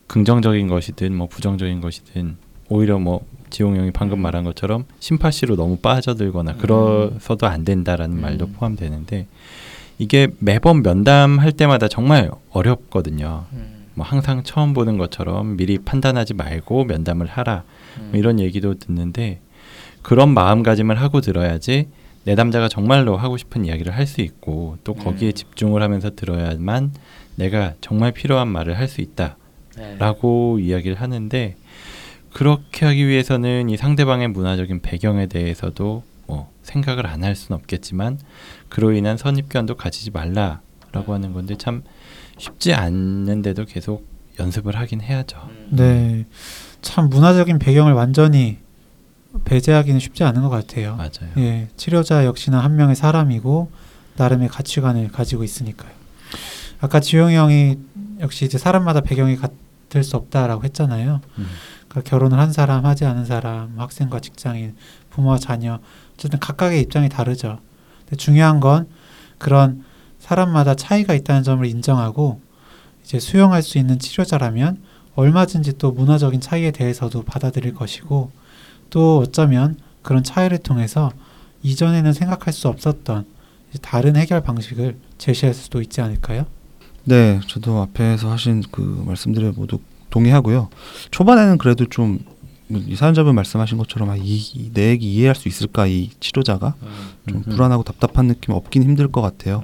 긍정적인 0.06 0.68
것이든 0.68 1.14
뭐 1.14 1.26
부정적인 1.28 1.80
것이든 1.80 2.36
오히려 2.68 2.98
뭐 2.98 3.24
지용 3.50 3.76
형이 3.76 3.90
방금 3.90 4.20
말한 4.20 4.44
것처럼 4.44 4.84
심파시로 5.00 5.56
너무 5.56 5.76
빠져들거나 5.76 6.54
그러서도 6.56 7.46
안 7.46 7.64
된다라는 7.64 8.20
말도 8.20 8.46
음. 8.46 8.52
포함되는데 8.52 9.26
이게 10.00 10.28
매번 10.38 10.82
면담할 10.82 11.52
때마다 11.52 11.86
정말 11.86 12.30
어렵거든요. 12.52 13.44
뭐 13.94 14.06
항상 14.06 14.42
처음 14.44 14.72
보는 14.72 14.96
것처럼 14.96 15.58
미리 15.58 15.76
판단하지 15.78 16.32
말고 16.32 16.84
면담을 16.84 17.26
하라 17.26 17.64
뭐 18.08 18.18
이런 18.18 18.40
얘기도 18.40 18.78
듣는데 18.78 19.40
그런 20.00 20.30
마음가짐을 20.32 20.98
하고 20.98 21.20
들어야지 21.20 21.88
내담자가 22.24 22.68
정말로 22.68 23.18
하고 23.18 23.36
싶은 23.36 23.66
이야기를 23.66 23.94
할 23.94 24.06
수 24.06 24.22
있고 24.22 24.78
또 24.84 24.94
거기에 24.94 25.28
음. 25.28 25.32
집중을 25.34 25.82
하면서 25.82 26.08
들어야만 26.14 26.92
내가 27.36 27.74
정말 27.82 28.12
필요한 28.12 28.48
말을 28.48 28.78
할 28.78 28.88
수 28.88 29.02
있다 29.02 29.36
네. 29.76 29.96
라고 29.98 30.58
이야기를 30.58 30.98
하는데 30.98 31.56
그렇게 32.32 32.86
하기 32.86 33.06
위해서는 33.06 33.68
이 33.68 33.76
상대방의 33.76 34.28
문화적인 34.28 34.80
배경에 34.80 35.26
대해서도 35.26 36.04
뭐 36.26 36.50
생각을 36.62 37.06
안 37.06 37.22
할 37.24 37.34
수는 37.36 37.58
없겠지만 37.58 38.18
그로 38.70 38.92
인한 38.92 39.18
선입견도 39.18 39.76
가지지 39.76 40.10
말라라고 40.10 41.12
하는 41.12 41.34
건데 41.34 41.56
참 41.58 41.82
쉽지 42.38 42.72
않는데도 42.72 43.66
계속 43.66 44.08
연습을 44.38 44.76
하긴 44.76 45.02
해야죠. 45.02 45.38
네. 45.70 46.24
참 46.80 47.10
문화적인 47.10 47.58
배경을 47.58 47.92
완전히 47.92 48.58
배제하기는 49.44 50.00
쉽지 50.00 50.24
않은 50.24 50.42
것 50.42 50.48
같아요. 50.48 50.96
맞아요. 50.96 51.30
예, 51.36 51.68
치료자 51.76 52.24
역시나 52.24 52.60
한 52.60 52.76
명의 52.76 52.96
사람이고 52.96 53.70
나름의 54.16 54.48
가치관을 54.48 55.08
가지고 55.08 55.44
있으니까요. 55.44 55.90
아까 56.80 57.00
지용이 57.00 57.36
형이 57.36 57.78
역시 58.20 58.44
이제 58.44 58.56
사람마다 58.56 59.02
배경이 59.02 59.36
같을 59.36 60.02
수 60.02 60.16
없다라고 60.16 60.64
했잖아요. 60.64 61.20
음. 61.38 61.46
그러니까 61.88 62.08
결혼을 62.08 62.38
한 62.38 62.52
사람, 62.52 62.86
하지 62.86 63.04
않은 63.04 63.24
사람, 63.24 63.78
학생과 63.78 64.20
직장인, 64.20 64.76
부모와 65.10 65.38
자녀, 65.38 65.80
어쨌든 66.14 66.38
각각의 66.38 66.80
입장이 66.82 67.08
다르죠. 67.08 67.58
중요한 68.16 68.60
건 68.60 68.88
그런 69.38 69.84
사람마다 70.18 70.74
차이가 70.74 71.14
있다는 71.14 71.42
점을 71.42 71.64
인정하고 71.64 72.40
이제 73.02 73.18
수용할 73.18 73.62
수 73.62 73.78
있는 73.78 73.98
치료자라면 73.98 74.82
얼마든지 75.14 75.78
또 75.78 75.92
문화적인 75.92 76.40
차이에 76.40 76.70
대해서도 76.70 77.22
받아들일 77.22 77.74
것이고 77.74 78.30
또 78.90 79.18
어쩌면 79.18 79.76
그런 80.02 80.22
차이를 80.22 80.58
통해서 80.58 81.10
이전에는 81.62 82.12
생각할 82.12 82.52
수 82.52 82.68
없었던 82.68 83.26
다른 83.82 84.16
해결 84.16 84.40
방식을 84.42 84.96
제시할 85.18 85.54
수도 85.54 85.80
있지 85.80 86.00
않을까요? 86.00 86.46
네, 87.04 87.40
저도 87.46 87.80
앞에서 87.80 88.30
하신 88.30 88.62
그 88.70 88.80
말씀들에 89.06 89.52
모두 89.54 89.78
동의하고요. 90.10 90.68
초반에는 91.10 91.58
그래도 91.58 91.86
좀 91.86 92.18
이 92.70 92.94
사연자분 92.94 93.34
말씀하신 93.34 93.78
것처럼 93.78 94.10
아, 94.10 94.16
이, 94.16 94.36
이, 94.36 94.70
내 94.72 94.90
얘기 94.90 95.12
이해할 95.12 95.34
수 95.34 95.48
있을까 95.48 95.86
이 95.86 96.10
치료자가 96.20 96.74
좀 97.28 97.38
음흠. 97.38 97.50
불안하고 97.50 97.82
답답한 97.82 98.28
느낌 98.28 98.54
없긴 98.54 98.82
힘들 98.82 99.08
것 99.08 99.20
같아요. 99.20 99.62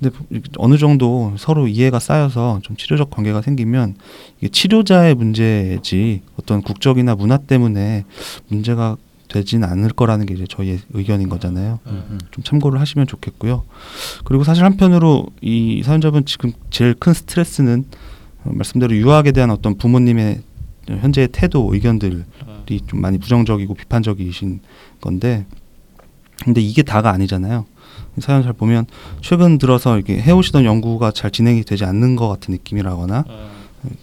근데 0.00 0.16
어느 0.56 0.78
정도 0.78 1.34
서로 1.38 1.68
이해가 1.68 2.00
쌓여서 2.00 2.60
좀 2.62 2.76
치료적 2.76 3.10
관계가 3.10 3.42
생기면 3.42 3.94
이게 4.38 4.48
치료자의 4.48 5.14
문제지 5.14 6.22
어떤 6.36 6.62
국적이나 6.62 7.14
문화 7.14 7.36
때문에 7.36 8.04
문제가 8.48 8.96
되진 9.28 9.64
않을 9.64 9.90
거라는 9.90 10.26
게 10.26 10.34
이제 10.34 10.44
저희의 10.48 10.80
의견인 10.92 11.28
거잖아요. 11.28 11.78
음, 11.86 12.18
좀 12.30 12.44
참고를 12.44 12.80
하시면 12.80 13.06
좋겠고요. 13.06 13.64
그리고 14.24 14.44
사실 14.44 14.64
한편으로 14.64 15.26
이 15.40 15.82
사연자분 15.84 16.26
지금 16.26 16.52
제일 16.70 16.94
큰 16.94 17.14
스트레스는 17.14 17.84
어, 18.44 18.50
말씀대로 18.52 18.94
유학에 18.94 19.32
대한 19.32 19.50
어떤 19.50 19.76
부모님의 19.78 20.42
현재의 20.88 21.28
태도, 21.32 21.72
의견들이 21.72 22.22
좀 22.86 23.00
많이 23.00 23.18
부정적이고 23.18 23.74
비판적이신 23.74 24.60
건데, 25.00 25.46
근데 26.44 26.60
이게 26.60 26.82
다가 26.82 27.10
아니잖아요. 27.10 27.66
이 28.16 28.20
사연 28.20 28.42
잘 28.42 28.52
보면 28.52 28.86
최근 29.20 29.58
들어서 29.58 29.96
이렇게 29.96 30.20
해오시던 30.20 30.64
연구가 30.64 31.12
잘 31.12 31.30
진행이 31.30 31.64
되지 31.64 31.84
않는 31.84 32.16
것 32.16 32.28
같은 32.28 32.52
느낌이라거나 32.52 33.24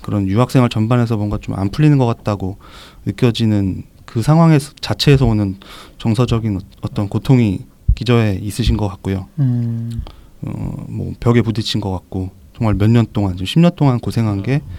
그런 0.02 0.28
유학생활 0.28 0.70
전반에서 0.70 1.18
뭔가 1.18 1.38
좀 1.40 1.56
안 1.56 1.70
풀리는 1.70 1.98
것 1.98 2.06
같다고 2.06 2.58
느껴지는 3.06 3.84
그 4.06 4.22
상황에 4.22 4.58
자체에서 4.82 5.26
오는 5.26 5.58
정서적인 5.98 6.58
어- 6.58 6.60
어떤 6.82 7.08
고통이 7.10 7.66
기저에 7.96 8.40
있으신 8.42 8.78
것 8.78 8.88
같고요. 8.88 9.28
음, 9.40 10.02
어, 10.42 10.86
뭐 10.88 11.14
벽에 11.20 11.42
부딪힌 11.42 11.82
것 11.82 11.92
같고 11.92 12.32
정말 12.56 12.76
몇 12.76 12.88
년 12.90 13.06
동안 13.14 13.36
지금 13.38 13.46
10년 13.46 13.76
동안 13.76 14.00
고생한 14.00 14.44
게 14.44 14.56
어, 14.64 14.70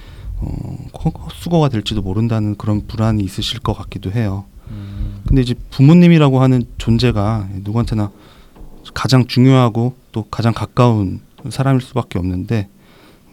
헛- 1.05 1.15
헛수고가 1.19 1.69
될지도 1.69 2.03
모른다는 2.03 2.57
그런 2.57 2.87
불안이 2.87 3.23
있으실 3.23 3.61
것 3.61 3.73
같기도 3.75 4.11
해요. 4.13 4.45
음, 4.71 5.23
근데 5.27 5.43
이제 5.43 5.55
부모님이라고 5.71 6.41
하는 6.41 6.65
존재가 6.79 7.49
누구한테나 7.65 8.11
가장 8.95 9.27
중요하고 9.27 9.95
또 10.13 10.25
가장 10.25 10.53
가까운 10.53 11.21
사람일 11.49 11.81
수밖에 11.81 12.19
없는데 12.19 12.69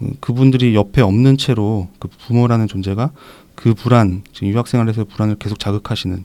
음, 0.02 0.14
그분들이 0.20 0.76
옆에 0.76 1.02
없는 1.02 1.38
채로 1.38 1.90
그 2.00 2.08
부모라는 2.28 2.68
존재가 2.68 3.12
그 3.56 3.74
불안, 3.74 4.22
지금 4.34 4.50
유학생활에서의 4.50 5.06
불안을 5.06 5.36
계속 5.36 5.58
자극하시는 5.60 6.24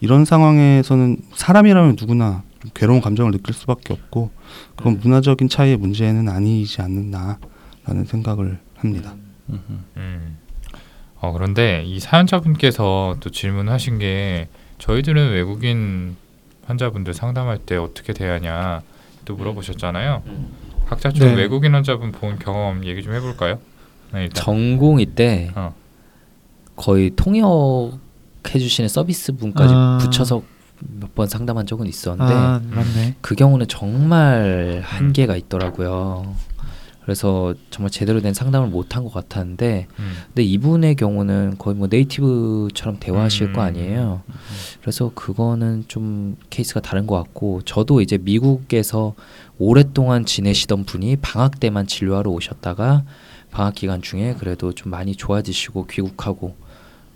이런 0.00 0.24
상황에서는 0.26 1.16
사람이라면 1.34 1.96
누구나 1.98 2.42
좀 2.60 2.70
괴로운 2.74 3.00
감정을 3.00 3.32
느낄 3.32 3.54
수밖에 3.54 3.94
없고 3.94 4.30
그건 4.76 5.00
문화적인 5.00 5.48
차이의 5.48 5.76
문제는 5.78 6.28
아니지 6.28 6.82
않느냐라는 6.82 8.04
생각을 8.06 8.58
합니다. 8.76 9.14
음, 9.48 9.84
음. 9.96 10.36
음. 11.20 11.24
어, 11.26 11.32
그런데 11.32 11.82
이 11.84 11.98
사연자분께서 12.00 13.16
또 13.20 13.30
질문하신 13.30 13.98
게 13.98 14.48
저희들은 14.78 15.32
외국인 15.32 16.16
환자분들 16.66 17.14
상담할 17.14 17.58
때 17.58 17.76
어떻게 17.76 18.12
대하냐 18.12 18.82
또 19.24 19.34
물어보셨잖아요. 19.34 20.22
각자 20.86 21.10
좀 21.10 21.28
네. 21.28 21.34
외국인 21.34 21.74
환자분 21.74 22.12
본 22.12 22.38
경험 22.38 22.84
얘기 22.84 23.02
좀 23.02 23.14
해볼까요? 23.14 23.58
네, 24.12 24.22
일단. 24.24 24.44
전공의 24.44 25.06
때 25.06 25.50
어. 25.54 25.74
거의 26.76 27.10
통역 27.16 27.98
해 28.54 28.58
주시는 28.58 28.88
서비스 28.88 29.32
분까지 29.32 29.74
아. 29.76 29.98
붙여서 30.00 30.42
몇 31.00 31.14
번 31.14 31.26
상담한 31.26 31.66
적은 31.66 31.86
있었는데 31.88 32.32
아 32.32 32.60
맞네. 32.70 33.16
그 33.20 33.34
경우는 33.34 33.66
정말 33.66 34.80
한계가 34.84 35.36
있더라고요. 35.36 36.36
그래서 37.08 37.54
정말 37.70 37.90
제대로 37.90 38.20
된 38.20 38.34
상담을 38.34 38.68
못한 38.68 39.02
것 39.02 39.10
같았는데 39.10 39.86
음. 39.98 40.12
근데 40.26 40.42
이분의 40.42 40.94
경우는 40.96 41.54
거의 41.56 41.74
뭐 41.74 41.88
네이티브처럼 41.90 42.98
대화하실 43.00 43.54
거 43.54 43.62
음. 43.62 43.66
아니에요. 43.66 44.20
그래서 44.82 45.10
그거는 45.14 45.86
좀 45.88 46.36
케이스가 46.50 46.80
다른 46.80 47.06
것 47.06 47.16
같고 47.16 47.62
저도 47.62 48.02
이제 48.02 48.18
미국에서 48.18 49.14
오랫동안 49.58 50.26
지내시던 50.26 50.84
분이 50.84 51.16
방학 51.22 51.58
때만 51.60 51.86
진료하러 51.86 52.30
오셨다가 52.30 53.04
방학 53.52 53.74
기간 53.74 54.02
중에 54.02 54.34
그래도 54.38 54.74
좀 54.74 54.90
많이 54.90 55.16
좋아지시고 55.16 55.86
귀국하고 55.86 56.56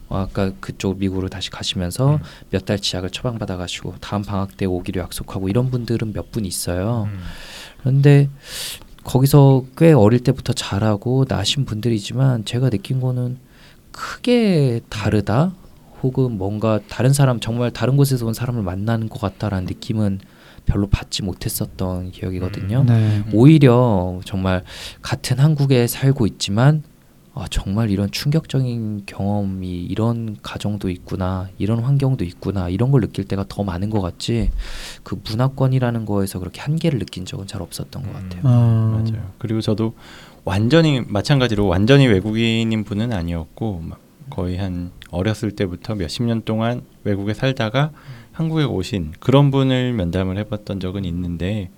어, 0.09 0.17
아까 0.21 0.53
그쪽 0.61 1.01
미국으로 1.01 1.29
다시 1.29 1.51
가시면서 1.51 2.15
음. 2.15 2.19
몇달 2.49 2.79
지약을 2.79 3.11
처방받아 3.11 3.59
가시고 3.59 3.97
다음 4.01 4.23
방학 4.23 4.57
때 4.57 4.65
오기로 4.65 5.03
약속하고 5.03 5.51
이런 5.51 5.71
분들은 5.71 6.15
몇 6.15 6.31
분 6.33 6.47
있어요. 6.47 7.09
음. 7.13 7.21
그런데 7.81 8.31
거기서 9.05 9.65
꽤 9.77 9.93
어릴 9.93 10.21
때부터 10.21 10.53
잘하고 10.53 11.25
나신 11.29 11.65
분들이지만 11.65 12.45
제가 12.45 12.71
느낀 12.71 13.01
거는 13.01 13.39
크게 13.91 14.81
다르다 14.89 15.53
혹은 16.03 16.37
뭔가 16.39 16.81
다른 16.89 17.13
사람 17.13 17.41
정말 17.41 17.71
다른 17.71 17.97
곳에서 17.97 18.27
온 18.27 18.35
사람을 18.35 18.63
만나는 18.63 19.09
것 19.09 19.21
같다라는 19.21 19.67
느낌은 19.67 20.21
별로 20.67 20.89
받지 20.89 21.23
못했었던 21.23 22.13
기억이거든요. 22.13 22.85
네. 22.85 23.25
오히려 23.33 24.21
정말 24.25 24.65
같은 25.01 25.39
한국에 25.39 25.87
살고 25.87 26.27
있지만 26.27 26.83
아, 27.35 27.47
정말 27.51 27.91
이런 27.91 28.11
충격적인 28.11 29.05
경험이 29.07 29.85
이런 29.85 30.37
가정도 30.43 30.91
있구나 30.91 31.49
이런 31.57 31.79
환경도 31.79 32.25
있구나 32.25 32.69
이런 32.69 32.91
걸 32.91 33.01
느낄 33.01 33.25
때가 33.25 33.47
더 33.49 33.65
많은 33.65 33.89
것 33.89 34.03
같지 34.03 34.51
그 35.03 35.19
문화권이라는 35.25 36.05
거에서 36.05 36.39
그렇게 36.39 36.61
한계를 36.61 36.99
느낀 36.99 37.25
적은 37.25 37.47
잘 37.47 37.63
없었던 37.63 38.03
것 38.03 38.09
음. 38.09 38.13
같아요. 38.13 38.43
어, 38.45 39.03
맞아요. 39.03 39.31
그리고 39.39 39.63
저도 39.63 39.95
완전히 40.45 41.01
마찬가지로 41.01 41.67
완전히 41.67 42.07
외국인인 42.07 42.85
분은 42.85 43.13
아니었고 43.13 43.81
막 43.83 43.99
거의 44.29 44.59
한 44.59 44.91
어렸을 45.11 45.53
때부터 45.53 45.95
몇십 45.95 46.25
년 46.25 46.43
동안 46.43 46.83
외국에 47.05 47.33
살다가 47.33 47.93
한국에 48.33 48.65
오신 48.65 49.13
그런 49.21 49.51
분을 49.51 49.93
면담을 49.93 50.37
해봤던 50.39 50.81
적은 50.81 51.05
있는데 51.05 51.71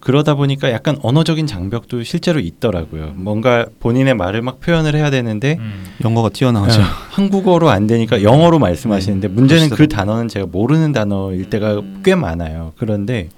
그러다 0.00 0.34
보니까 0.34 0.72
약간 0.72 0.96
언어적인 1.02 1.46
장벽도 1.46 2.02
실제로 2.04 2.40
있더라고요. 2.40 3.12
뭔가 3.16 3.66
본인의 3.80 4.14
말을 4.14 4.40
막 4.40 4.58
표현을 4.58 4.94
해야 4.94 5.10
되는데 5.10 5.58
음. 5.60 5.84
영어가 6.02 6.30
튀어나오죠. 6.30 6.80
어, 6.80 6.84
한국어로 7.10 7.68
안 7.68 7.86
되니까 7.86 8.22
영어로 8.22 8.58
말씀하시는데 8.58 9.28
네, 9.28 9.34
문제는 9.34 9.68
그. 9.70 9.88
단어는 9.88 10.28
제가 10.28 10.46
모르는 10.46 10.92
단어일 10.92 11.50
때가 11.50 11.82
꽤 12.02 12.14
많아요. 12.14 12.72
그런데 12.78 13.28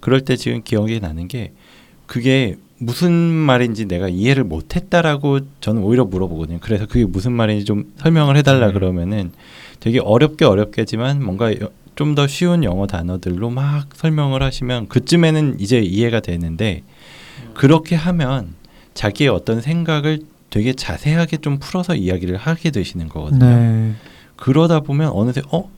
그럴 0.00 0.20
때 0.20 0.36
지금 0.36 0.62
기억이 0.62 1.00
나는 1.00 1.28
게 1.28 1.52
그게 2.06 2.56
무슨 2.76 3.12
말인지 3.12 3.86
내가 3.86 4.08
이해를 4.08 4.44
못했다라고 4.44 5.40
저는 5.60 5.82
오히려 5.82 6.04
물어보거든요. 6.04 6.58
그래서 6.60 6.86
그게 6.86 7.06
무슨 7.06 7.32
말인지 7.32 7.64
좀 7.64 7.92
설명을 7.98 8.36
해달라 8.36 8.68
음. 8.68 8.72
그러면은 8.74 9.32
되게 9.80 9.98
어렵게 9.98 10.44
어렵게지만 10.44 11.24
뭔가 11.24 11.52
좀 11.94 12.14
더 12.14 12.26
쉬운 12.26 12.64
영어 12.64 12.86
단어들로 12.86 13.50
막 13.50 13.88
설명을 13.94 14.42
하시면 14.42 14.88
그쯤에는 14.88 15.60
이제 15.60 15.80
이해가 15.80 16.20
되는데 16.20 16.82
그렇게 17.54 17.96
하면 17.96 18.54
자기의 18.94 19.30
어떤 19.30 19.60
생각을 19.60 20.20
되게 20.50 20.74
자세하게 20.74 21.38
좀 21.38 21.58
풀어서 21.58 21.94
이야기를 21.94 22.36
하게 22.36 22.70
되시는 22.70 23.08
거거든요. 23.08 23.46
네. 23.46 23.92
그러다 24.36 24.80
보면 24.80 25.10
어느새 25.10 25.40
어 25.50 25.70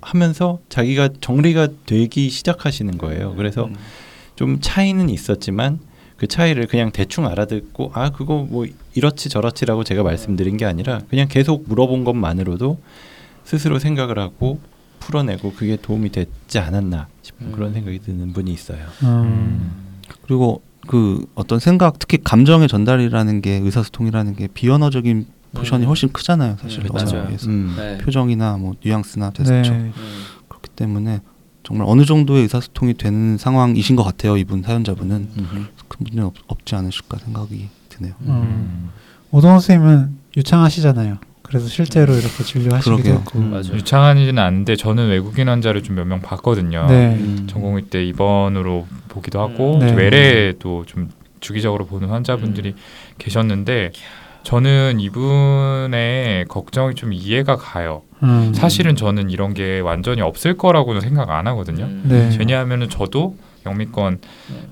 하면서 0.00 0.58
자기가 0.68 1.10
정리가 1.20 1.68
되기 1.86 2.30
시작하시는 2.30 2.98
거예요. 2.98 3.34
그래서 3.36 3.68
좀 4.34 4.58
차이는 4.60 5.08
있었지만 5.08 5.80
그 6.16 6.26
차이를 6.26 6.66
그냥 6.66 6.90
대충 6.92 7.26
알아듣고 7.26 7.92
아 7.94 8.10
그거 8.10 8.46
뭐 8.48 8.66
이렇지 8.94 9.28
저렇지라고 9.28 9.84
제가 9.84 10.02
말씀드린 10.02 10.56
게 10.56 10.64
아니라 10.64 11.00
그냥 11.10 11.28
계속 11.28 11.64
물어본 11.68 12.04
것만으로도 12.04 12.78
스스로 13.44 13.78
생각을 13.78 14.18
하고 14.18 14.58
풀어내고 15.06 15.52
그게 15.52 15.76
도움이 15.76 16.10
됐지 16.10 16.58
않았나 16.58 17.06
싶은 17.22 17.52
그런 17.52 17.72
생각이 17.72 18.00
드는 18.00 18.32
분이 18.32 18.52
있어요. 18.52 18.78
음. 19.04 20.00
그리고 20.22 20.62
그 20.88 21.26
어떤 21.34 21.58
생각, 21.58 21.98
특히 21.98 22.18
감정의 22.22 22.68
전달이라는 22.68 23.40
게 23.40 23.54
의사소통이라는 23.54 24.36
게 24.36 24.48
비언어적인 24.48 25.26
포션이 25.54 25.84
음. 25.84 25.88
훨씬 25.88 26.12
크잖아요, 26.12 26.56
사실 26.60 26.80
음, 26.84 26.90
언어에 26.90 27.04
맞아요. 27.12 27.36
음. 27.46 27.74
네. 27.76 27.98
표정이나 27.98 28.56
뭐 28.56 28.74
뉘앙스나 28.84 29.30
제스처 29.30 29.72
네. 29.72 29.92
그렇기 30.48 30.70
때문에 30.70 31.20
정말 31.62 31.86
어느 31.88 32.04
정도의 32.04 32.42
의사소통이 32.42 32.94
되는 32.94 33.38
상황이신 33.38 33.96
것 33.96 34.02
같아요, 34.02 34.36
이분 34.36 34.62
사연자분은. 34.62 35.28
큰 35.88 35.98
문제는 35.98 36.26
없, 36.26 36.34
없지 36.46 36.74
않으실까 36.74 37.18
생각이 37.18 37.68
드네요. 37.88 38.14
음. 38.22 38.90
오동호 39.30 39.60
선생님은 39.60 40.16
유창하시잖아요. 40.36 41.18
그래서 41.46 41.68
실제로 41.68 42.12
이렇게 42.14 42.42
진료하시기도 42.44 42.96
그러게요. 42.96 43.14
했고. 43.14 43.38
음. 43.38 43.60
유창하지는 43.72 44.38
않은데 44.38 44.74
저는 44.76 45.08
외국인 45.10 45.48
환자를 45.48 45.82
좀 45.82 45.96
몇 45.96 46.06
명 46.06 46.20
봤거든요. 46.20 46.86
네. 46.88 47.14
음. 47.14 47.46
전공의 47.48 47.84
때 47.84 48.04
입원으로 48.04 48.86
보기도 49.08 49.40
하고 49.40 49.78
네. 49.80 49.92
외래도 49.92 50.84
좀 50.86 51.10
주기적으로 51.40 51.86
보는 51.86 52.08
환자분들이 52.08 52.74
계셨는데 53.18 53.92
저는 54.42 55.00
이분의 55.00 56.44
걱정이 56.46 56.94
좀 56.94 57.12
이해가 57.12 57.56
가요. 57.56 58.02
음. 58.22 58.52
사실은 58.54 58.96
저는 58.96 59.30
이런 59.30 59.54
게 59.54 59.80
완전히 59.80 60.22
없을 60.22 60.56
거라고는 60.56 61.00
생각 61.00 61.30
안 61.30 61.46
하거든요. 61.48 61.84
음. 61.84 62.02
네. 62.08 62.36
왜냐하면은 62.38 62.88
저도 62.88 63.36
영미권 63.66 64.18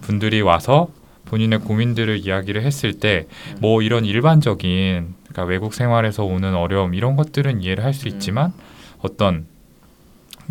분들이 0.00 0.40
와서 0.40 0.88
본인의 1.26 1.60
고민들을 1.60 2.18
이야기를 2.18 2.62
했을 2.62 2.92
때 2.94 3.26
뭐 3.60 3.82
이런 3.82 4.04
일반적인 4.04 5.14
그러니까 5.35 5.44
외국 5.51 5.75
생활에서 5.75 6.25
오는 6.25 6.55
어려움 6.55 6.94
이런 6.94 7.16
것들은 7.16 7.61
이해를 7.61 7.85
할 7.85 7.92
수 7.92 8.09
있지만 8.09 8.53
어떤 9.01 9.47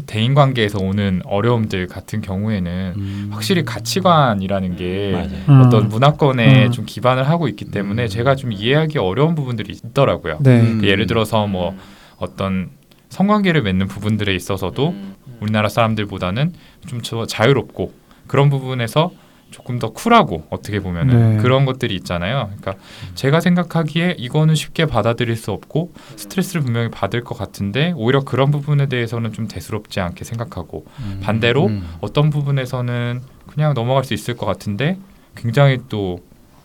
대인 0.07 0.33
관계에서 0.33 0.79
오는 0.79 1.21
어려움들 1.25 1.87
같은 1.87 2.21
경우에는 2.21 2.93
음. 2.97 3.27
확실히 3.31 3.63
가치관이라는 3.63 4.75
게 4.75 5.11
맞아요. 5.13 5.29
음. 5.49 5.61
어떤 5.65 5.87
문화권에 5.89 6.65
음. 6.67 6.71
좀 6.71 6.85
기반을 6.85 7.27
하고 7.29 7.47
있기 7.47 7.65
때문에 7.65 8.03
음. 8.03 8.07
제가 8.07 8.35
좀 8.35 8.51
이해하기 8.51 8.97
어려운 8.97 9.35
부분들이 9.35 9.73
있더라고요. 9.73 10.37
네. 10.41 10.61
음. 10.61 10.81
그 10.81 10.87
예를 10.87 11.05
들어서 11.07 11.47
뭐 11.47 11.75
어떤 12.17 12.69
성관계를 13.09 13.61
맺는 13.61 13.87
부분들에 13.87 14.33
있어서도 14.35 14.95
우리나라 15.39 15.69
사람들보다는 15.69 16.53
좀 16.87 17.01
저- 17.03 17.25
자유롭고 17.27 17.93
그런 18.27 18.49
부분에서 18.49 19.11
조금 19.53 19.77
더 19.77 19.91
쿨하고 19.91 20.47
어떻게 20.49 20.79
보면은 20.79 21.37
네. 21.37 21.41
그런 21.43 21.65
것들이 21.65 21.95
있잖아요. 21.97 22.49
그러니까 22.57 22.73
제가 23.13 23.39
생각하기에 23.39 24.15
이거는 24.17 24.55
쉽게 24.55 24.87
받아들일 24.87 25.35
수 25.35 25.51
없고 25.51 25.93
스트레스를 26.15 26.61
분명히 26.63 26.89
받을 26.89 27.23
것 27.23 27.37
같은데 27.37 27.93
오히려 27.95 28.21
그런 28.21 28.49
부분에 28.49 28.87
대해서는 28.87 29.31
좀 29.31 29.47
대수롭지 29.47 29.99
않게 29.99 30.25
생각하고 30.25 30.85
반대로 31.21 31.67
음. 31.67 31.87
어떤 32.01 32.31
부분에서는 32.31 33.21
그냥 33.47 33.75
넘어갈 33.75 34.03
수 34.03 34.15
있을 34.15 34.35
것 34.35 34.47
같은데 34.47 34.97
굉장히 35.35 35.77
또 35.87 36.19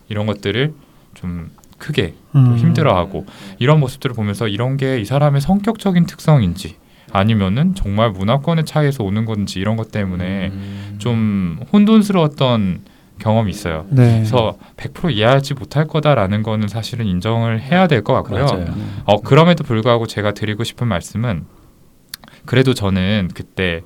이런 0.09 0.25
것들을 0.25 0.73
좀 1.13 1.51
크게 1.77 2.15
또 2.33 2.39
음. 2.39 2.57
힘들어하고 2.57 3.25
이런 3.59 3.79
모습들을 3.79 4.15
보면서 4.15 4.47
이런 4.47 4.77
게 4.77 4.99
이 4.99 5.05
사람의 5.05 5.41
성격적인 5.41 6.07
특성인지 6.07 6.75
아니면은 7.13 7.75
정말 7.75 8.11
문화권의 8.11 8.65
차이에서 8.65 9.03
오는 9.03 9.25
건지 9.25 9.59
이런 9.59 9.75
것 9.75 9.91
때문에 9.91 10.49
음. 10.49 10.95
좀 10.99 11.59
혼돈스러웠던 11.73 12.81
경험이 13.19 13.49
있어요. 13.51 13.85
네. 13.89 14.19
그래서 14.19 14.57
100% 14.77 15.13
이해하지 15.13 15.53
못할 15.55 15.87
거다라는 15.87 16.41
거는 16.43 16.67
사실은 16.69 17.05
인정을 17.05 17.61
해야 17.61 17.87
될 17.87 18.01
것 18.03 18.13
같고요. 18.13 18.45
맞아요. 18.45 18.73
어 19.05 19.19
그럼에도 19.21 19.63
불구하고 19.63 20.07
제가 20.07 20.33
드리고 20.33 20.63
싶은 20.63 20.87
말씀은 20.87 21.45
그래도 22.45 22.73
저는 22.73 23.29
그때 23.33 23.81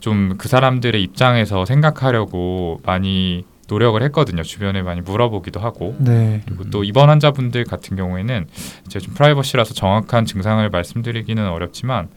좀 0.00 0.34
그 0.38 0.48
사람들의 0.48 1.02
입장에서 1.02 1.64
생각하려고 1.64 2.80
많이 2.84 3.44
노력을 3.68 4.02
했거든요. 4.02 4.42
주변에 4.42 4.82
많이 4.82 5.00
물어보기도 5.00 5.58
하고 5.60 5.94
네. 5.98 6.42
그리고 6.44 6.68
또 6.70 6.84
입원 6.84 7.08
환자분들 7.08 7.64
같은 7.64 7.96
경우에는 7.96 8.46
이제 8.86 8.98
좀 8.98 9.14
프라이버시라서 9.14 9.72
정확한 9.72 10.26
증상을 10.26 10.68
말씀드리기는 10.68 11.46
어렵지만 11.48 12.08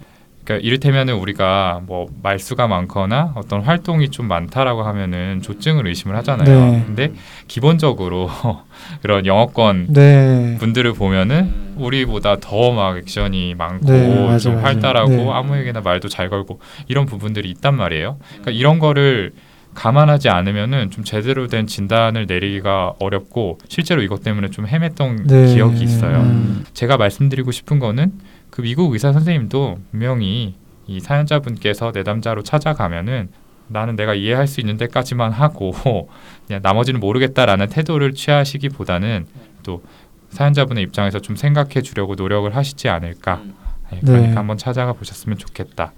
그러니까 0.47 0.65
이를테면은 0.65 1.15
우리가 1.15 1.81
뭐 1.85 2.07
말수가 2.23 2.67
많거나 2.67 3.33
어떤 3.35 3.61
활동이 3.61 4.09
좀 4.09 4.29
많다라고 4.29 4.83
하면은 4.83 5.41
조증을 5.41 5.85
의심을 5.87 6.15
하잖아요. 6.17 6.71
네. 6.71 6.83
근데 6.85 7.11
기본적으로 7.49 8.29
그런 9.03 9.25
영어권 9.25 9.87
네. 9.89 10.55
분들을 10.57 10.93
보면은 10.93 11.53
우리보다 11.75 12.37
더 12.39 12.67
막 12.77 12.97
액션이 12.97 13.55
많고 13.55 13.91
네, 13.91 14.23
맞아요, 14.23 14.37
좀. 14.39 14.57
활달하고 14.57 15.09
네. 15.09 15.29
아무에게나 15.31 15.81
말도 15.81 16.07
잘 16.09 16.29
걸고 16.29 16.59
이런 16.87 17.05
부분들이 17.05 17.49
있단 17.49 17.75
말이에요. 17.75 18.17
그러니까 18.29 18.51
이런 18.51 18.77
거를 18.79 19.33
감안하지 19.73 20.29
않으면은 20.29 20.91
좀 20.91 21.03
제대로 21.03 21.47
된 21.47 21.65
진단을 21.67 22.25
내리기가 22.25 22.93
어렵고 22.99 23.59
실제로 23.67 24.01
이것 24.01 24.23
때문에 24.23 24.49
좀 24.49 24.65
헤맸던 24.65 25.27
네. 25.27 25.53
기억이 25.53 25.83
있어요. 25.83 26.17
음. 26.19 26.65
제가 26.73 26.97
말씀드리고 26.97 27.51
싶은 27.51 27.79
거는 27.79 28.11
그 28.57 28.63
미국 28.63 28.91
의사 28.93 29.13
선생님도 29.13 29.81
분명히 29.91 30.55
이 30.87 30.99
사연자분께서 30.99 31.91
내담자로 31.93 32.41
찾아가면은 32.41 33.29
나는 33.67 33.95
내가 33.95 34.15
이해할 34.15 34.47
수 34.47 34.61
있는 34.61 34.77
데까지만 34.77 35.31
하고 35.31 35.75
그냥 36.47 36.63
나머지는 36.63 36.99
모르겠다라는 36.99 37.69
태도를 37.69 38.15
취하시기보다는 38.15 39.27
또 39.61 39.83
사연자분의 40.29 40.83
입장에서 40.85 41.19
좀 41.19 41.35
생각해 41.35 41.83
주려고 41.83 42.15
노력을 42.15 42.53
하시지 42.55 42.89
않을까. 42.89 43.43
네, 43.91 43.99
그러니까 44.01 44.27
네. 44.27 44.33
한번 44.33 44.57
찾아가 44.57 44.93
보셨으면 44.93 45.37
좋겠다. 45.37 45.93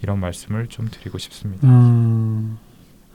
이런 0.00 0.20
말씀을 0.20 0.68
좀 0.68 0.86
드리고 0.88 1.18
싶습니다. 1.18 1.66
음. 1.66 2.58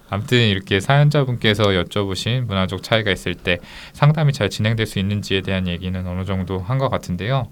아무튼 0.10 0.40
이렇게 0.40 0.82
사연자분께서 0.82 1.64
여쭤보신 1.68 2.42
문화적 2.42 2.84
차이가 2.84 3.12
있을 3.12 3.34
때 3.34 3.60
상담이 3.94 4.34
잘 4.34 4.50
진행될 4.50 4.88
수 4.88 5.00
있는지에 5.00 5.40
대한 5.42 5.70
얘기는 5.70 6.06
어느 6.06 6.26
정도 6.26 6.60
한 6.60 6.80
것 6.80 6.90
같은데요. 6.90 7.48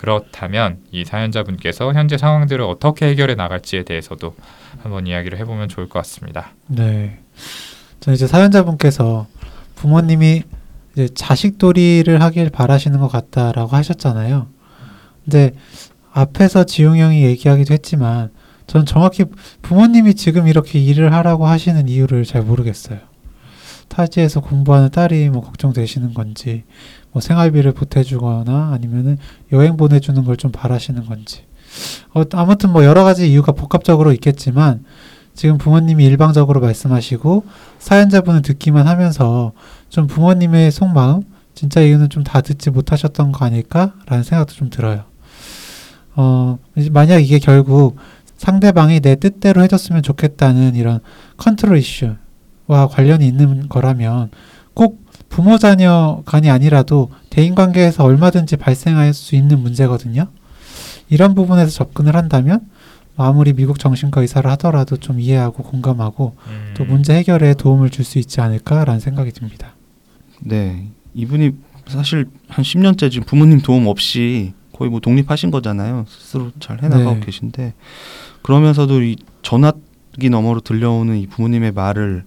그렇다면 0.00 0.78
이 0.92 1.04
사연자분께서 1.04 1.92
현재 1.92 2.16
상황들을 2.16 2.64
어떻게 2.64 3.06
해결해 3.08 3.34
나갈지에 3.34 3.82
대해서도 3.82 4.34
한번 4.82 5.06
이야기를 5.06 5.38
해보면 5.40 5.68
좋을 5.68 5.90
것 5.90 5.98
같습니다. 5.98 6.52
네. 6.68 7.18
저 8.00 8.10
이제 8.10 8.26
사연자분께서 8.26 9.26
부모님이 9.74 10.44
이제 10.94 11.06
자식돌이를 11.14 12.22
하길 12.22 12.48
바라시는 12.48 12.98
것 12.98 13.08
같다라고 13.08 13.76
하셨잖아요. 13.76 14.46
근데 15.24 15.52
앞에서 16.12 16.64
지용 16.64 16.96
형이 16.96 17.22
얘기하기도 17.22 17.74
했지만 17.74 18.30
전 18.66 18.86
정확히 18.86 19.26
부모님이 19.60 20.14
지금 20.14 20.48
이렇게 20.48 20.78
일을 20.78 21.12
하라고 21.12 21.46
하시는 21.46 21.88
이유를 21.88 22.24
잘 22.24 22.40
모르겠어요. 22.40 23.00
타지에서 23.88 24.40
공부하는 24.40 24.90
딸이 24.90 25.28
뭐 25.28 25.42
걱정되시는 25.42 26.14
건지, 26.14 26.64
뭐 27.12 27.20
생활비를 27.20 27.72
보태주거나 27.72 28.70
아니면은 28.72 29.18
여행 29.52 29.76
보내주는 29.76 30.22
걸 30.24 30.36
좀 30.36 30.52
바라시는 30.52 31.06
건지. 31.06 31.42
어, 32.14 32.22
아무튼 32.32 32.70
뭐 32.72 32.84
여러 32.84 33.04
가지 33.04 33.30
이유가 33.30 33.52
복합적으로 33.52 34.12
있겠지만 34.12 34.84
지금 35.34 35.58
부모님이 35.58 36.04
일방적으로 36.04 36.60
말씀하시고 36.60 37.44
사연자분은 37.78 38.42
듣기만 38.42 38.86
하면서 38.88 39.52
좀 39.88 40.06
부모님의 40.06 40.70
속마음 40.72 41.22
진짜 41.54 41.80
이유는 41.80 42.08
좀 42.10 42.24
다 42.24 42.40
듣지 42.40 42.70
못하셨던 42.70 43.32
거 43.32 43.44
아닐까라는 43.44 44.22
생각도 44.24 44.54
좀 44.54 44.70
들어요. 44.70 45.04
어 46.16 46.58
만약 46.90 47.18
이게 47.20 47.38
결국 47.38 47.96
상대방이 48.36 49.00
내 49.00 49.16
뜻대로 49.16 49.62
해줬으면 49.62 50.02
좋겠다는 50.02 50.74
이런 50.74 51.00
컨트롤 51.36 51.78
이슈와 51.78 52.88
관련이 52.90 53.26
있는 53.26 53.68
거라면 53.68 54.30
꼭 54.30 54.30
부모 55.30 55.56
자녀 55.56 56.22
간이 56.26 56.50
아니라도 56.50 57.10
대인 57.30 57.54
관계에서 57.54 58.04
얼마든지 58.04 58.56
발생할 58.56 59.14
수 59.14 59.36
있는 59.36 59.60
문제거든요. 59.60 60.26
이런 61.08 61.34
부분에서 61.34 61.70
접근을 61.70 62.14
한다면 62.16 62.60
아무리 63.16 63.52
미국 63.52 63.78
정신과 63.78 64.20
의사를 64.20 64.48
하더라도 64.52 64.96
좀 64.96 65.20
이해하고 65.20 65.62
공감하고 65.62 66.34
또 66.74 66.84
문제 66.84 67.14
해결에 67.14 67.54
도움을 67.54 67.90
줄 67.90 68.04
수 68.04 68.18
있지 68.18 68.40
않을까라는 68.40 69.00
생각이 69.00 69.30
듭니다. 69.32 69.74
네, 70.40 70.88
이분이 71.14 71.52
사실 71.86 72.26
한 72.48 72.64
10년째 72.64 73.10
지금 73.10 73.24
부모님 73.26 73.60
도움 73.60 73.86
없이 73.86 74.52
거의 74.72 74.90
뭐 74.90 75.00
독립하신 75.00 75.50
거잖아요. 75.50 76.06
스스로 76.08 76.50
잘 76.60 76.82
해나가고 76.82 77.14
네. 77.14 77.20
계신데 77.20 77.74
그러면서도 78.42 79.02
이 79.02 79.16
전화기 79.42 80.30
너머로 80.30 80.60
들려오는 80.60 81.16
이 81.18 81.26
부모님의 81.26 81.72
말을 81.72 82.24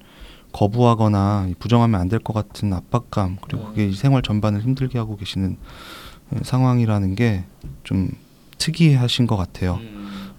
거부하거나 0.54 1.48
이 1.50 1.56
부정하면 1.60 2.00
안 2.00 2.08
될 2.10 2.20
것 2.20 2.34
같은 2.34 2.72
압박감 2.74 3.38
그리고 3.42 3.66
그게 3.66 3.88
이 3.88 3.94
생활 3.94 4.22
전반을 4.22 4.62
힘들게 4.62 4.98
하고 5.00 5.18
계시는 5.18 5.58
예, 6.36 6.40
상황이라는 6.44 7.16
게 7.16 7.44
좀 7.84 8.10
특이하신 8.58 9.28
것 9.28 9.36
같아요. 9.36 9.78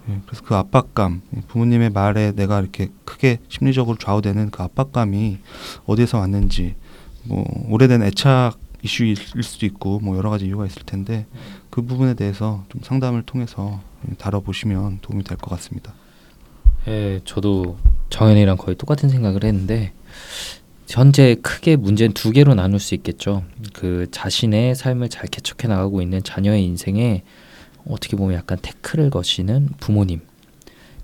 예, 0.08 0.20
그래서 0.26 0.42
그 0.44 0.54
압박감, 0.54 1.20
예, 1.36 1.40
부모님의 1.48 1.90
말에 1.90 2.32
내가 2.32 2.60
이렇게 2.60 2.88
크게 3.04 3.38
심리적으로 3.48 3.98
좌우되는 3.98 4.50
그 4.50 4.62
압박감이 4.62 5.38
어디에서 5.86 6.18
왔는지, 6.18 6.74
뭐 7.24 7.44
오래된 7.68 8.02
애착 8.02 8.58
이슈일 8.82 9.16
수도 9.16 9.66
있고, 9.66 9.98
뭐 10.00 10.16
여러 10.16 10.30
가지 10.30 10.46
이유가 10.46 10.64
있을 10.66 10.82
텐데 10.84 11.26
그 11.70 11.82
부분에 11.82 12.14
대해서 12.14 12.64
좀 12.70 12.80
상담을 12.82 13.22
통해서 13.24 13.80
예, 14.10 14.14
다뤄보시면 14.14 14.98
도움이 15.02 15.24
될 15.24 15.36
것 15.38 15.50
같습니다. 15.50 15.92
예, 16.88 17.20
저도 17.24 17.76
정현이랑 18.10 18.56
거의 18.58 18.76
똑같은 18.76 19.08
생각을 19.08 19.44
했는데 19.44 19.92
현재 20.88 21.34
크게 21.36 21.76
문제는 21.76 22.12
두 22.12 22.30
개로 22.30 22.54
나눌 22.54 22.78
수 22.78 22.94
있겠죠. 22.94 23.44
그 23.72 24.06
자신의 24.10 24.74
삶을 24.74 25.08
잘 25.08 25.26
개척해 25.26 25.72
나가고 25.72 26.02
있는 26.02 26.22
자녀의 26.22 26.64
인생에 26.64 27.22
어떻게 27.88 28.16
보면 28.16 28.36
약간 28.36 28.58
태클을 28.60 29.10
거시는 29.10 29.70
부모님 29.80 30.20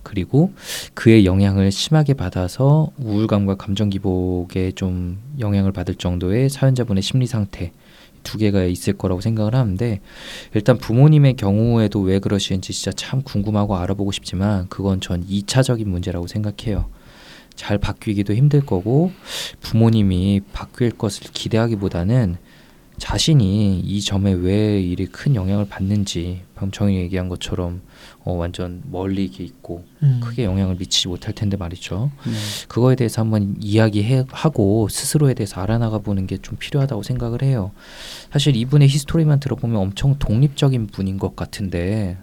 그리고 0.03 0.53
그의 0.95 1.27
영향을 1.27 1.71
심하게 1.71 2.15
받아서 2.15 2.91
우울감과 2.99 3.57
감정 3.57 3.91
기복에 3.91 4.73
좀 4.73 5.19
영향을 5.39 5.73
받을 5.73 5.95
정도의 5.95 6.49
사연자분의 6.49 7.03
심리 7.03 7.27
상태 7.27 7.73
두 8.23 8.39
개가 8.39 8.65
있을 8.65 8.95
거라고 8.95 9.21
생각을 9.21 9.55
하는데 9.55 10.01
일단 10.55 10.79
부모님의 10.79 11.37
경우에도 11.37 12.01
왜 12.01 12.19
그러시는지 12.19 12.73
진짜 12.73 12.93
참 12.93 13.23
궁금하고 13.23 13.77
알아보고 13.77 14.13
싶지만 14.13 14.69
그건 14.69 15.01
전 15.01 15.27
2차적인 15.27 15.87
문제라고 15.87 16.27
생각해요. 16.27 16.89
잘 17.61 17.77
바뀌기도 17.77 18.33
힘들 18.35 18.65
거고 18.65 19.13
부모님이 19.61 20.41
바뀔 20.55 20.91
것을 20.93 21.25
기대하기보다는 21.31 22.37
자신이 22.97 23.81
이 23.81 24.01
점에 24.01 24.33
왜 24.33 24.81
이리 24.81 25.05
큰 25.07 25.35
영향을 25.35 25.67
받는지 25.69 26.41
방금 26.55 26.71
정이 26.73 26.97
얘기한 26.97 27.29
것처럼 27.29 27.83
어, 28.25 28.33
완전 28.33 28.83
멀리 28.91 29.25
있고 29.25 29.85
음. 30.03 30.21
크게 30.23 30.45
영향을 30.45 30.77
미치지 30.77 31.09
못할 31.09 31.35
텐데 31.35 31.59
말이죠. 31.59 32.11
그거에 32.69 32.97
대해서 32.97 33.21
한번 33.21 33.57
이야기하고 33.61 34.89
스스로에 34.91 35.35
대해서 35.35 35.61
알아나가 35.61 35.99
보는 35.99 36.27
게 36.27 36.39
좀 36.41 36.57
필요하다고 36.59 37.03
생각을 37.03 37.43
해요. 37.43 37.73
사실 38.33 38.57
이분의 38.57 38.89
히스토리만 38.89 39.41
들어보면 39.41 39.77
엄청 39.77 40.19
독립적인 40.19 40.87
분인 40.89 41.19
것 41.19 41.37
같은데 41.37 42.17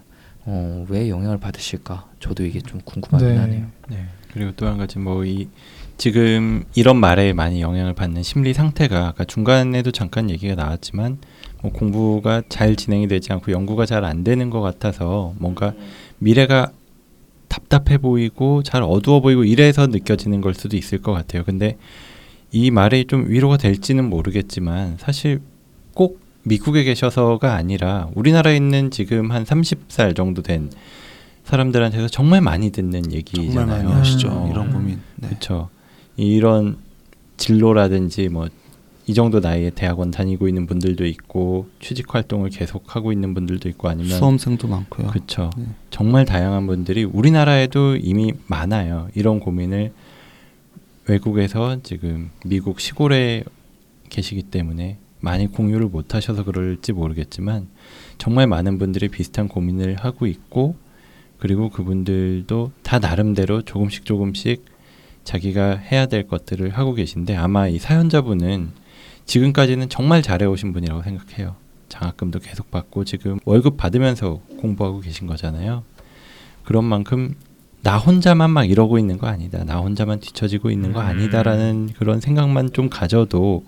어, 0.44 0.84
왜 0.88 1.08
영향을 1.08 1.38
받으실까? 1.38 2.08
저도 2.18 2.44
이게 2.44 2.60
좀 2.60 2.80
궁금하긴 2.84 3.28
네. 3.28 3.36
하네요. 3.36 3.66
네. 3.88 4.06
그리고 4.38 4.52
또 4.56 4.66
한 4.66 4.78
가지 4.78 4.98
뭐 4.98 5.24
이 5.24 5.48
지금 5.96 6.62
이런 6.76 6.96
말에 6.96 7.32
많이 7.32 7.60
영향을 7.60 7.92
받는 7.92 8.22
심리 8.22 8.54
상태가 8.54 9.08
아까 9.08 9.24
중간에도 9.24 9.90
잠깐 9.90 10.30
얘기가 10.30 10.54
나왔지만 10.54 11.18
뭐 11.60 11.72
공부가 11.72 12.40
잘 12.48 12.76
진행이 12.76 13.08
되지 13.08 13.32
않고 13.32 13.50
연구가 13.50 13.84
잘 13.84 14.04
안 14.04 14.22
되는 14.22 14.48
것 14.48 14.60
같아서 14.60 15.34
뭔가 15.38 15.72
미래가 16.20 16.70
답답해 17.48 17.98
보이고 17.98 18.62
잘 18.62 18.84
어두워 18.84 19.20
보이고 19.20 19.42
이래서 19.42 19.88
느껴지는 19.88 20.40
걸 20.40 20.54
수도 20.54 20.76
있을 20.76 21.02
것 21.02 21.12
같아요. 21.12 21.42
근데 21.42 21.76
이 22.52 22.70
말이 22.70 23.06
좀 23.06 23.28
위로가 23.28 23.56
될지는 23.56 24.08
모르겠지만 24.08 24.98
사실 24.98 25.40
꼭 25.94 26.20
미국에 26.44 26.84
계셔서가 26.84 27.54
아니라 27.54 28.08
우리나라에 28.14 28.54
있는 28.54 28.92
지금 28.92 29.32
한 29.32 29.42
30살 29.42 30.14
정도 30.14 30.42
된 30.42 30.70
사람들한테서 31.48 32.08
정말 32.08 32.40
많이 32.40 32.70
듣는 32.70 33.12
얘기잖아요. 33.12 33.52
정말 33.52 33.66
많이 33.84 33.92
하시죠. 33.92 34.28
어, 34.28 34.48
이런 34.50 34.72
고민. 34.72 35.00
네. 35.16 35.28
그렇죠. 35.28 35.68
이런 36.16 36.78
진로라든지 37.36 38.28
뭐 38.28 38.48
이 39.08 39.14
정도 39.14 39.40
나이에 39.40 39.70
대학원 39.70 40.10
다니고 40.10 40.48
있는 40.48 40.66
분들도 40.66 41.06
있고 41.06 41.66
취직 41.80 42.14
활동을 42.14 42.50
계속 42.50 42.94
하고 42.94 43.10
있는 43.10 43.32
분들도 43.32 43.66
있고 43.70 43.88
아니면 43.88 44.18
수험생도 44.18 44.68
많고요. 44.68 45.06
그렇죠. 45.06 45.48
네. 45.56 45.64
정말 45.88 46.26
다양한 46.26 46.66
분들이 46.66 47.04
우리나라에도 47.04 47.96
이미 47.96 48.34
많아요. 48.48 49.08
이런 49.14 49.40
고민을 49.40 49.92
외국에서 51.06 51.82
지금 51.82 52.30
미국 52.44 52.80
시골에 52.80 53.44
계시기 54.10 54.42
때문에 54.42 54.98
많이 55.20 55.46
공유를 55.46 55.86
못 55.86 56.14
하셔서 56.14 56.44
그럴지 56.44 56.92
모르겠지만 56.92 57.66
정말 58.18 58.46
많은 58.46 58.76
분들이 58.76 59.08
비슷한 59.08 59.48
고민을 59.48 59.96
하고 59.96 60.26
있고 60.26 60.76
그리고 61.38 61.70
그분들도 61.70 62.72
다 62.82 62.98
나름대로 62.98 63.62
조금씩 63.62 64.04
조금씩 64.04 64.64
자기가 65.24 65.76
해야 65.76 66.06
될 66.06 66.26
것들을 66.26 66.70
하고 66.70 66.94
계신데 66.94 67.36
아마 67.36 67.68
이 67.68 67.78
사연자분은 67.78 68.70
지금까지는 69.26 69.88
정말 69.88 70.22
잘해오신 70.22 70.72
분이라고 70.72 71.02
생각해요. 71.02 71.56
장학금도 71.88 72.40
계속 72.40 72.70
받고 72.70 73.04
지금 73.04 73.38
월급 73.44 73.76
받으면서 73.76 74.40
공부하고 74.60 75.00
계신 75.00 75.26
거잖아요. 75.26 75.84
그런 76.64 76.84
만큼 76.84 77.34
나 77.82 77.96
혼자만 77.98 78.50
막 78.50 78.64
이러고 78.68 78.98
있는 78.98 79.18
거 79.18 79.26
아니다. 79.26 79.64
나 79.64 79.78
혼자만 79.78 80.20
뒤처지고 80.20 80.70
있는 80.70 80.92
거 80.92 81.00
음. 81.00 81.06
아니다라는 81.06 81.90
그런 81.98 82.20
생각만 82.20 82.72
좀 82.72 82.90
가져도 82.90 83.64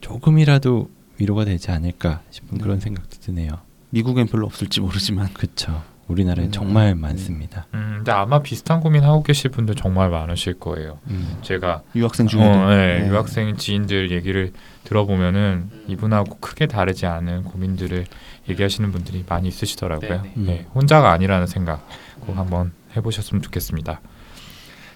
조금이라도 0.00 0.88
위로가 1.18 1.44
되지 1.44 1.70
않을까 1.70 2.22
싶은 2.30 2.58
네. 2.58 2.62
그런 2.62 2.80
생각도 2.80 3.18
드네요. 3.20 3.50
미국엔 3.90 4.26
별로 4.28 4.46
없을지 4.46 4.80
모르지만 4.80 5.32
그렇죠. 5.34 5.82
우리나라에 6.12 6.46
네. 6.46 6.50
정말 6.50 6.94
많습니다. 6.94 7.66
음, 7.74 7.94
근데 7.96 8.12
아마 8.12 8.40
비슷한 8.40 8.80
고민 8.80 9.02
하고 9.02 9.22
계실 9.22 9.50
분들 9.50 9.74
정말 9.74 10.10
많으실 10.10 10.58
거예요. 10.58 10.98
음. 11.08 11.38
제가 11.42 11.82
유학생 11.96 12.26
중에도 12.26 12.50
어, 12.50 12.70
네, 12.70 13.00
네. 13.00 13.08
유학생 13.08 13.56
지인들 13.56 14.10
얘기를 14.10 14.52
들어보면은 14.84 15.70
이분하고 15.88 16.38
크게 16.38 16.66
다르지 16.66 17.06
않은 17.06 17.44
고민들을 17.44 18.04
얘기하시는 18.48 18.92
분들이 18.92 19.24
많이 19.28 19.48
있으시더라고요. 19.48 20.08
네네. 20.08 20.32
음. 20.36 20.44
네, 20.46 20.66
혼자가 20.74 21.10
아니라는 21.10 21.46
생각 21.46 21.86
꼭 22.20 22.36
한번 22.36 22.72
해보셨으면 22.96 23.42
좋겠습니다. 23.42 24.00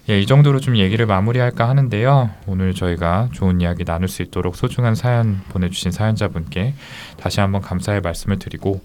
예, 0.09 0.21
이 0.21 0.27
정도로 0.27 0.61
좀 0.61 0.77
얘기를 0.77 1.05
마무리할까 1.05 1.69
하는데요. 1.69 2.31
오늘 2.47 2.75
저희가 2.75 3.29
좋은 3.33 3.61
이야기 3.61 3.85
나눌 3.85 4.07
수 4.07 4.23
있도록 4.23 4.55
소중한 4.55 4.95
사연 4.95 5.41
보내주신 5.49 5.91
사연자분께 5.91 6.75
다시 7.17 7.41
한번 7.41 7.61
감사의 7.61 8.03
말씀을 8.03 8.39
드리고 8.39 8.81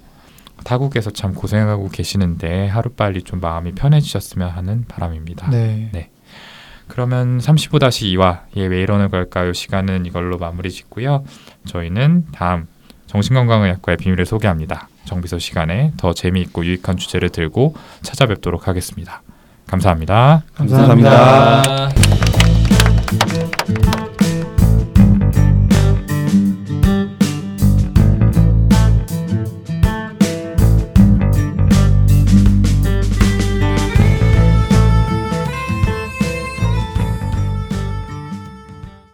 타국에서 0.63 1.11
참 1.11 1.33
고생하고 1.33 1.89
계시는데 1.89 2.67
하루빨리 2.67 3.23
좀 3.23 3.39
마음이 3.39 3.73
편해지셨으면 3.73 4.49
하는 4.49 4.85
바람입니다. 4.87 5.49
네. 5.49 6.09
그러면 6.87 7.39
35-2화 7.39 8.41
예, 8.57 8.65
왜 8.65 8.81
이러는 8.81 9.09
걸까요? 9.09 9.53
시간은 9.53 10.05
이걸로 10.05 10.37
마무리 10.37 10.69
짓고요. 10.69 11.23
저희는 11.65 12.25
다음 12.33 12.67
정신건강의학과의 13.07 13.97
비밀을 13.97 14.25
소개합니다. 14.25 14.89
정비서 15.05 15.39
시간에 15.39 15.93
더 15.97 16.13
재미있고 16.13 16.65
유익한 16.65 16.97
주제를 16.97 17.29
들고 17.29 17.75
찾아뵙도록 18.01 18.67
하겠습니다. 18.67 19.21
감사합니다. 19.67 20.43
감사합니다. 20.53 21.61
감사합니다. 21.63 22.30